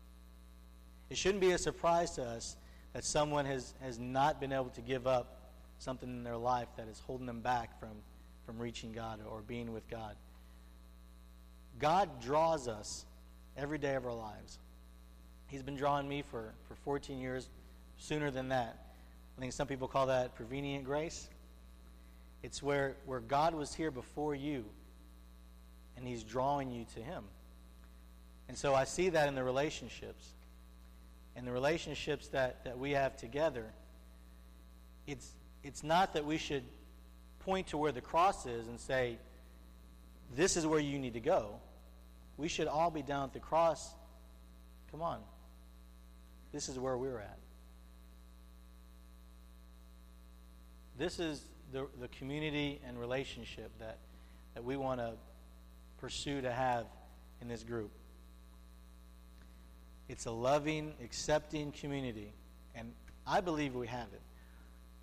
It 1.11 1.17
shouldn't 1.17 1.41
be 1.41 1.53
a 1.53 1.59
surprise 1.59 2.13
to 2.13 2.23
us 2.23 2.57
that 2.95 3.05
someone 3.05 3.45
has, 3.45 3.75
has 3.83 3.99
not 3.99 4.41
been 4.41 4.53
able 4.53 4.71
to 4.71 4.81
give 4.81 5.07
up 5.07 5.51
something 5.79 6.09
in 6.09 6.23
their 6.23 6.37
life 6.37 6.69
that 6.77 6.89
is 6.89 7.01
holding 7.07 7.27
them 7.27 7.41
back 7.41 7.79
from, 7.79 7.91
from 8.47 8.59
reaching 8.59 8.93
God 8.93 9.21
or 9.29 9.43
being 9.43 9.73
with 9.73 9.89
God. 9.89 10.17
God 11.79 12.21
draws 12.21 12.69
us 12.69 13.05
every 13.57 13.79
day 13.79 13.95
of 13.95 14.07
our 14.07 14.15
lives. 14.15 14.59
He's 15.47 15.63
been 15.63 15.77
drawing 15.77 16.09
me 16.09 16.23
for, 16.23 16.53
for 16.67 16.75
14 16.77 17.19
years, 17.19 17.49
sooner 17.99 18.31
than 18.31 18.49
that. 18.49 18.79
I 19.37 19.41
think 19.41 19.53
some 19.53 19.67
people 19.67 19.89
call 19.89 20.07
that 20.07 20.35
prevenient 20.35 20.85
grace. 20.85 21.29
It's 22.43 22.63
where, 22.63 22.97
where 23.07 23.21
God 23.21 23.55
was 23.55 23.75
here 23.75 23.91
before 23.91 24.35
you, 24.35 24.65
and 25.97 26.07
He's 26.07 26.23
drawing 26.23 26.73
you 26.73 26.87
to 26.95 27.01
Him. 27.01 27.25
And 28.49 28.57
so 28.57 28.75
I 28.75 28.85
see 28.85 29.11
that 29.11 29.29
in 29.29 29.35
the 29.35 29.45
relationships. 29.45 30.27
And 31.37 31.47
the 31.47 31.53
relationships 31.53 32.29
that, 32.29 32.65
that 32.65 32.79
we 32.79 32.91
have 32.93 33.17
together, 33.17 33.65
it's, 35.07 35.33
it's 35.63 35.83
not 35.83 36.13
that 36.15 36.25
we 36.25 36.37
should 36.37 36.65
point 37.41 37.69
to 37.69 37.79
where 37.79 37.93
the 37.93 38.01
cross 38.01 38.47
is 38.47 38.69
and 38.69 38.79
say, 38.79 39.17
this 40.35 40.57
is 40.57 40.67
where 40.67 40.81
you 40.81 40.99
need 40.99 41.15
to 41.15 41.21
go. 41.21 41.57
We 42.37 42.49
should 42.49 42.67
all 42.67 42.91
be 42.91 43.03
down 43.03 43.25
at 43.25 43.33
the 43.33 43.41
cross. 43.41 43.95
Come 44.91 45.03
on. 45.03 45.21
This 46.53 46.69
is 46.69 46.79
where 46.79 46.97
we're 46.97 47.19
at. 47.19 47.39
This 50.99 51.19
is 51.19 51.43
the, 51.73 51.87
the 52.01 52.09
community 52.09 52.81
and 52.87 52.99
relationship 52.99 53.71
that, 53.79 53.99
that 54.55 54.63
we 54.63 54.77
want 54.77 55.01
to 55.01 55.15
pursue 55.99 56.41
to 56.43 56.53
have 56.53 56.87
in 57.41 57.49
this 57.49 57.63
group. 57.63 57.91
It's 60.09 60.27
a 60.27 60.31
loving, 60.31 60.93
accepting 61.03 61.73
community, 61.73 62.33
and 62.75 62.93
I 63.27 63.41
believe 63.41 63.75
we 63.75 63.87
have 63.87 64.09
it. 64.13 64.21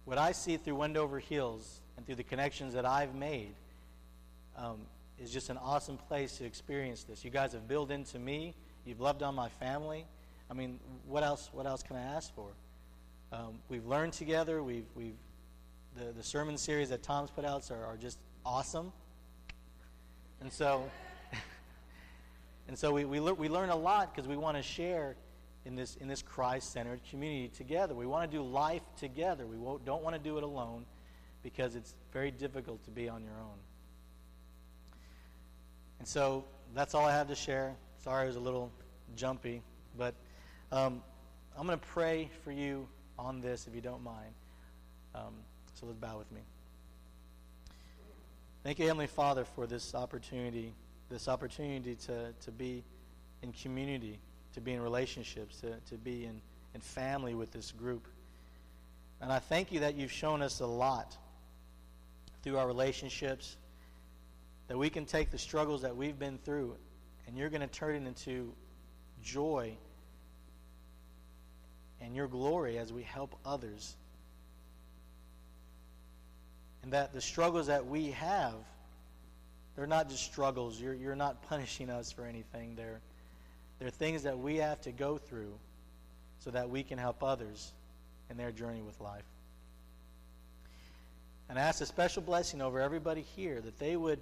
What 0.06 0.18
I 0.18 0.32
see 0.32 0.58
through 0.58 0.76
Wendover 0.76 1.20
Hills 1.20 1.82
and 1.98 2.06
through 2.06 2.16
the 2.16 2.24
connections 2.24 2.74
that 2.74 2.86
I've 2.86 3.16
made 3.16 3.56
um, 4.56 4.82
is 5.22 5.32
just 5.32 5.50
an 5.50 5.58
awesome 5.58 5.98
place 5.98 6.38
to 6.38 6.46
experience 6.46 7.04
this. 7.04 7.24
You 7.24 7.32
guys 7.32 7.54
have 7.54 7.68
built 7.68 7.92
into 7.92 8.20
me. 8.20 8.56
You've 8.86 9.02
loved 9.02 9.22
on 9.22 9.36
my 9.36 9.50
family. 9.50 10.06
I 10.50 10.54
mean, 10.54 10.80
what 11.06 11.24
else? 11.24 11.50
What 11.52 11.66
else 11.66 11.84
can 11.84 11.96
I 11.96 12.02
ask 12.02 12.34
for? 12.34 12.48
Um, 13.32 13.60
we've 13.70 13.86
learned 13.86 14.14
together. 14.14 14.64
We've 14.64 14.88
we've 14.96 15.18
the 15.98 16.12
the 16.14 16.24
sermon 16.24 16.58
series 16.58 16.90
that 16.90 17.04
Tom's 17.04 17.30
put 17.30 17.46
out 17.46 17.70
are, 17.70 17.86
are 17.86 17.98
just 17.98 18.18
awesome. 18.46 18.92
And 20.42 20.52
so, 20.52 20.90
and 22.68 22.78
so 22.78 22.92
we 22.94 23.06
we, 23.06 23.20
le- 23.20 23.34
we 23.34 23.50
learn 23.50 23.70
a 23.70 23.76
lot 23.76 24.16
because 24.16 24.28
we 24.28 24.38
want 24.38 24.58
to 24.58 24.64
share 24.64 25.16
in 25.66 25.76
this 25.76 25.98
in 25.98 26.08
this 26.08 26.22
Christ-centered 26.22 27.02
community 27.10 27.50
together. 27.50 27.94
We 27.94 28.06
want 28.06 28.30
to 28.30 28.38
do 28.38 28.42
life 28.42 28.84
together. 28.98 29.46
We 29.46 29.58
don't 29.86 30.02
want 30.02 30.16
to 30.16 30.22
do 30.22 30.38
it 30.38 30.44
alone 30.44 30.86
because 31.44 31.76
it's 31.76 31.94
very 32.12 32.32
difficult 32.32 32.84
to 32.86 32.92
be 32.92 33.08
on 33.08 33.24
your 33.24 33.38
own. 33.40 33.58
And 36.00 36.08
so 36.08 36.46
that's 36.74 36.96
all 36.96 37.06
I 37.06 37.12
have 37.12 37.28
to 37.28 37.36
share. 37.36 37.76
Sorry 38.04 38.24
it 38.24 38.28
was 38.28 38.36
a 38.38 38.42
little 38.42 38.72
jumpy, 39.16 39.62
but 39.98 40.16
um, 40.72 41.02
I'm 41.58 41.68
going 41.68 41.78
to 41.78 41.86
pray 41.88 42.30
for 42.44 42.52
you 42.52 42.88
on 43.18 43.42
this 43.42 43.68
if 43.68 43.76
you 43.76 43.82
don't 43.82 44.04
mind. 44.04 44.34
Um, 45.14 45.34
so 45.74 45.86
let's 45.86 45.98
bow 45.98 46.18
with 46.18 46.32
me. 46.32 46.42
Thank 48.64 48.80
you, 48.80 48.86
Heavenly 48.86 49.08
Father, 49.08 49.46
for 49.46 49.68
this 49.68 49.96
opportunity, 49.96 50.74
this 51.10 51.28
opportunity 51.28 51.96
to, 52.08 52.34
to 52.42 52.52
be 52.52 52.84
in 53.42 53.52
community, 53.54 54.20
to 54.54 54.62
be 54.62 54.74
in 54.74 54.82
relationships, 54.82 55.62
to, 55.62 55.76
to 55.90 55.96
be 55.96 56.26
in, 56.26 56.42
in 56.76 56.82
family 56.82 57.36
with 57.36 57.52
this 57.52 57.72
group. 57.72 58.08
And 59.22 59.32
I 59.32 59.40
thank 59.40 59.72
you 59.72 59.82
that 59.82 59.96
you've 59.96 60.12
shown 60.12 60.42
us 60.42 60.60
a 60.60 60.66
lot 60.66 61.18
through 62.44 62.58
our 62.58 62.68
relationships, 62.68 63.58
that 64.70 64.78
we 64.78 64.90
can 64.90 65.06
take 65.06 65.32
the 65.32 65.38
struggles 65.38 65.82
that 65.82 65.98
we've 65.98 66.18
been 66.18 66.38
through 66.38 66.76
and 67.28 67.38
you're 67.38 67.50
going 67.50 67.62
to 67.62 67.68
turn 67.68 67.96
it 67.96 68.08
into 68.08 68.54
joy 69.22 69.76
and 72.02 72.16
your 72.16 72.28
glory 72.28 72.78
as 72.78 72.94
we 72.94 73.04
help 73.04 73.36
others. 73.46 73.96
And 76.84 76.94
that 76.94 77.14
the 77.14 77.20
struggles 77.20 77.68
that 77.68 77.88
we 77.88 78.12
have, 78.12 78.54
they're 79.76 79.88
not 79.88 80.08
just 80.08 80.24
struggles. 80.24 80.80
You're, 80.80 80.94
you're 80.94 81.16
not 81.16 81.42
punishing 81.50 81.90
us 81.90 82.12
for 82.12 82.26
anything. 82.26 82.76
They're, 82.76 83.02
they're 83.80 83.90
things 83.90 84.24
that 84.24 84.38
we 84.38 84.58
have 84.58 84.80
to 84.82 84.92
go 84.92 85.18
through 85.18 85.54
so 86.40 86.52
that 86.52 86.70
we 86.70 86.84
can 86.84 86.98
help 86.98 87.24
others 87.24 87.74
in 88.30 88.38
their 88.38 88.52
journey 88.52 88.82
with 88.82 89.00
life. 89.02 89.26
And 91.50 91.58
I 91.58 91.64
ask 91.64 91.82
a 91.82 91.86
special 91.88 92.22
blessing 92.22 92.62
over 92.62 92.80
everybody 92.80 93.26
here 93.36 93.60
that 93.60 93.80
they 93.80 93.96
would 93.96 94.20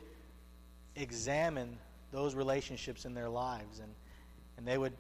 examine 0.98 1.78
those 2.12 2.36
relationships 2.36 3.06
in 3.06 3.14
their 3.14 3.30
lives 3.30 3.80
and, 3.80 3.92
and 4.58 4.68
they 4.68 4.78
would 4.78 4.94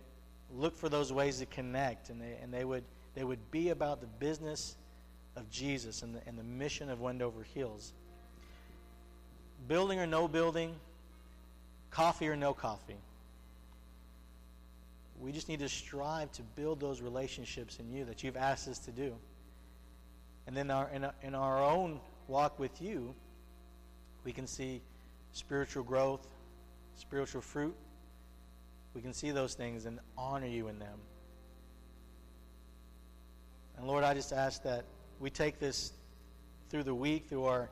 look 0.55 0.75
for 0.75 0.89
those 0.89 1.12
ways 1.12 1.39
to 1.39 1.45
connect 1.45 2.10
and 2.10 2.21
they, 2.21 2.38
and 2.41 2.53
they, 2.53 2.63
would, 2.63 2.83
they 3.15 3.23
would 3.23 3.51
be 3.51 3.69
about 3.69 4.01
the 4.01 4.07
business 4.07 4.75
of 5.36 5.49
Jesus 5.49 6.01
and 6.01 6.15
the, 6.15 6.21
and 6.27 6.38
the 6.38 6.43
mission 6.43 6.89
of 6.89 6.99
Wendover 6.99 7.43
Hills. 7.53 7.93
Building 9.67 9.99
or 9.99 10.07
no 10.07 10.27
building, 10.27 10.75
coffee 11.91 12.27
or 12.27 12.36
no 12.36 12.53
coffee. 12.53 12.97
We 15.19 15.31
just 15.31 15.50
need 15.50 15.60
to 15.60 15.69
strive 15.69 16.31
to 16.33 16.43
build 16.56 16.79
those 16.79 17.02
relationships 17.02 17.79
in 17.79 17.91
you 17.91 18.06
that 18.06 18.23
you've 18.23 18.37
asked 18.37 18.67
us 18.67 18.79
to 18.79 18.91
do. 18.91 19.15
And 20.45 20.56
then 20.56 20.71
our, 20.71 20.89
in, 20.93 21.08
in 21.23 21.35
our 21.35 21.62
own 21.62 22.00
walk 22.27 22.60
with 22.60 22.81
you, 22.81 23.13
we 24.23 24.31
can 24.31 24.48
see 24.48 24.81
spiritual 25.38 25.83
growth, 25.83 26.27
spiritual 26.96 27.42
fruit, 27.42 27.75
we 28.96 29.02
can 29.02 29.13
see 29.13 29.29
those 29.29 29.54
things 29.54 29.85
and 29.85 30.00
honor 30.17 30.48
you 30.48 30.67
in 30.67 30.79
them. 30.79 30.98
And 33.77 33.85
Lord, 33.85 34.04
I 34.04 34.15
just 34.15 34.33
ask 34.33 34.63
that 34.63 34.83
we 35.19 35.29
take 35.29 35.60
this 35.60 35.94
through 36.69 36.83
the 36.83 36.96
week, 36.96 37.27
through 37.29 37.46
our 37.46 37.69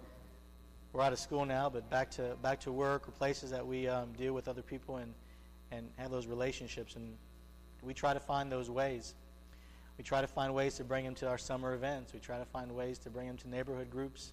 we're 0.94 1.02
out 1.02 1.12
of 1.12 1.20
school 1.20 1.44
now, 1.44 1.70
but 1.70 1.90
back 1.90 2.10
to 2.12 2.38
back 2.42 2.60
to 2.62 2.72
work 2.72 3.08
or 3.08 3.12
places 3.12 3.52
that 3.52 3.66
we 3.66 3.88
um, 3.88 4.14
deal 4.14 4.32
with 4.32 4.48
other 4.48 4.62
people 4.62 4.98
and 4.98 5.14
and 5.72 5.90
have 5.98 6.12
those 6.12 6.28
relationships, 6.28 6.96
and 6.96 7.18
we 7.82 7.94
try 7.94 8.14
to 8.14 8.20
find 8.20 8.52
those 8.52 8.70
ways. 8.70 9.16
We 9.98 10.04
try 10.04 10.22
to 10.22 10.28
find 10.28 10.54
ways 10.54 10.76
to 10.76 10.84
bring 10.84 11.04
them 11.04 11.16
to 11.16 11.28
our 11.28 11.38
summer 11.38 11.74
events. 11.74 12.14
We 12.14 12.20
try 12.20 12.38
to 12.38 12.46
find 12.46 12.72
ways 12.74 13.00
to 13.00 13.10
bring 13.10 13.28
them 13.28 13.38
to 13.38 13.50
neighborhood 13.50 13.90
groups 13.90 14.32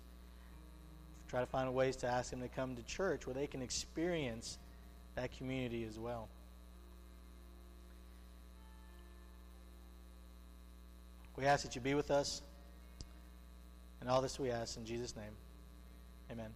Try 1.32 1.40
to 1.40 1.46
find 1.46 1.72
ways 1.72 1.96
to 1.96 2.06
ask 2.06 2.30
them 2.30 2.42
to 2.42 2.48
come 2.48 2.76
to 2.76 2.82
church 2.82 3.26
where 3.26 3.32
they 3.32 3.46
can 3.46 3.62
experience 3.62 4.58
that 5.14 5.34
community 5.38 5.82
as 5.88 5.98
well. 5.98 6.28
We 11.38 11.46
ask 11.46 11.64
that 11.64 11.74
you 11.74 11.80
be 11.80 11.94
with 11.94 12.10
us. 12.10 12.42
And 14.02 14.10
all 14.10 14.20
this 14.20 14.38
we 14.38 14.50
ask 14.50 14.76
in 14.76 14.84
Jesus' 14.84 15.16
name. 15.16 15.32
Amen. 16.30 16.50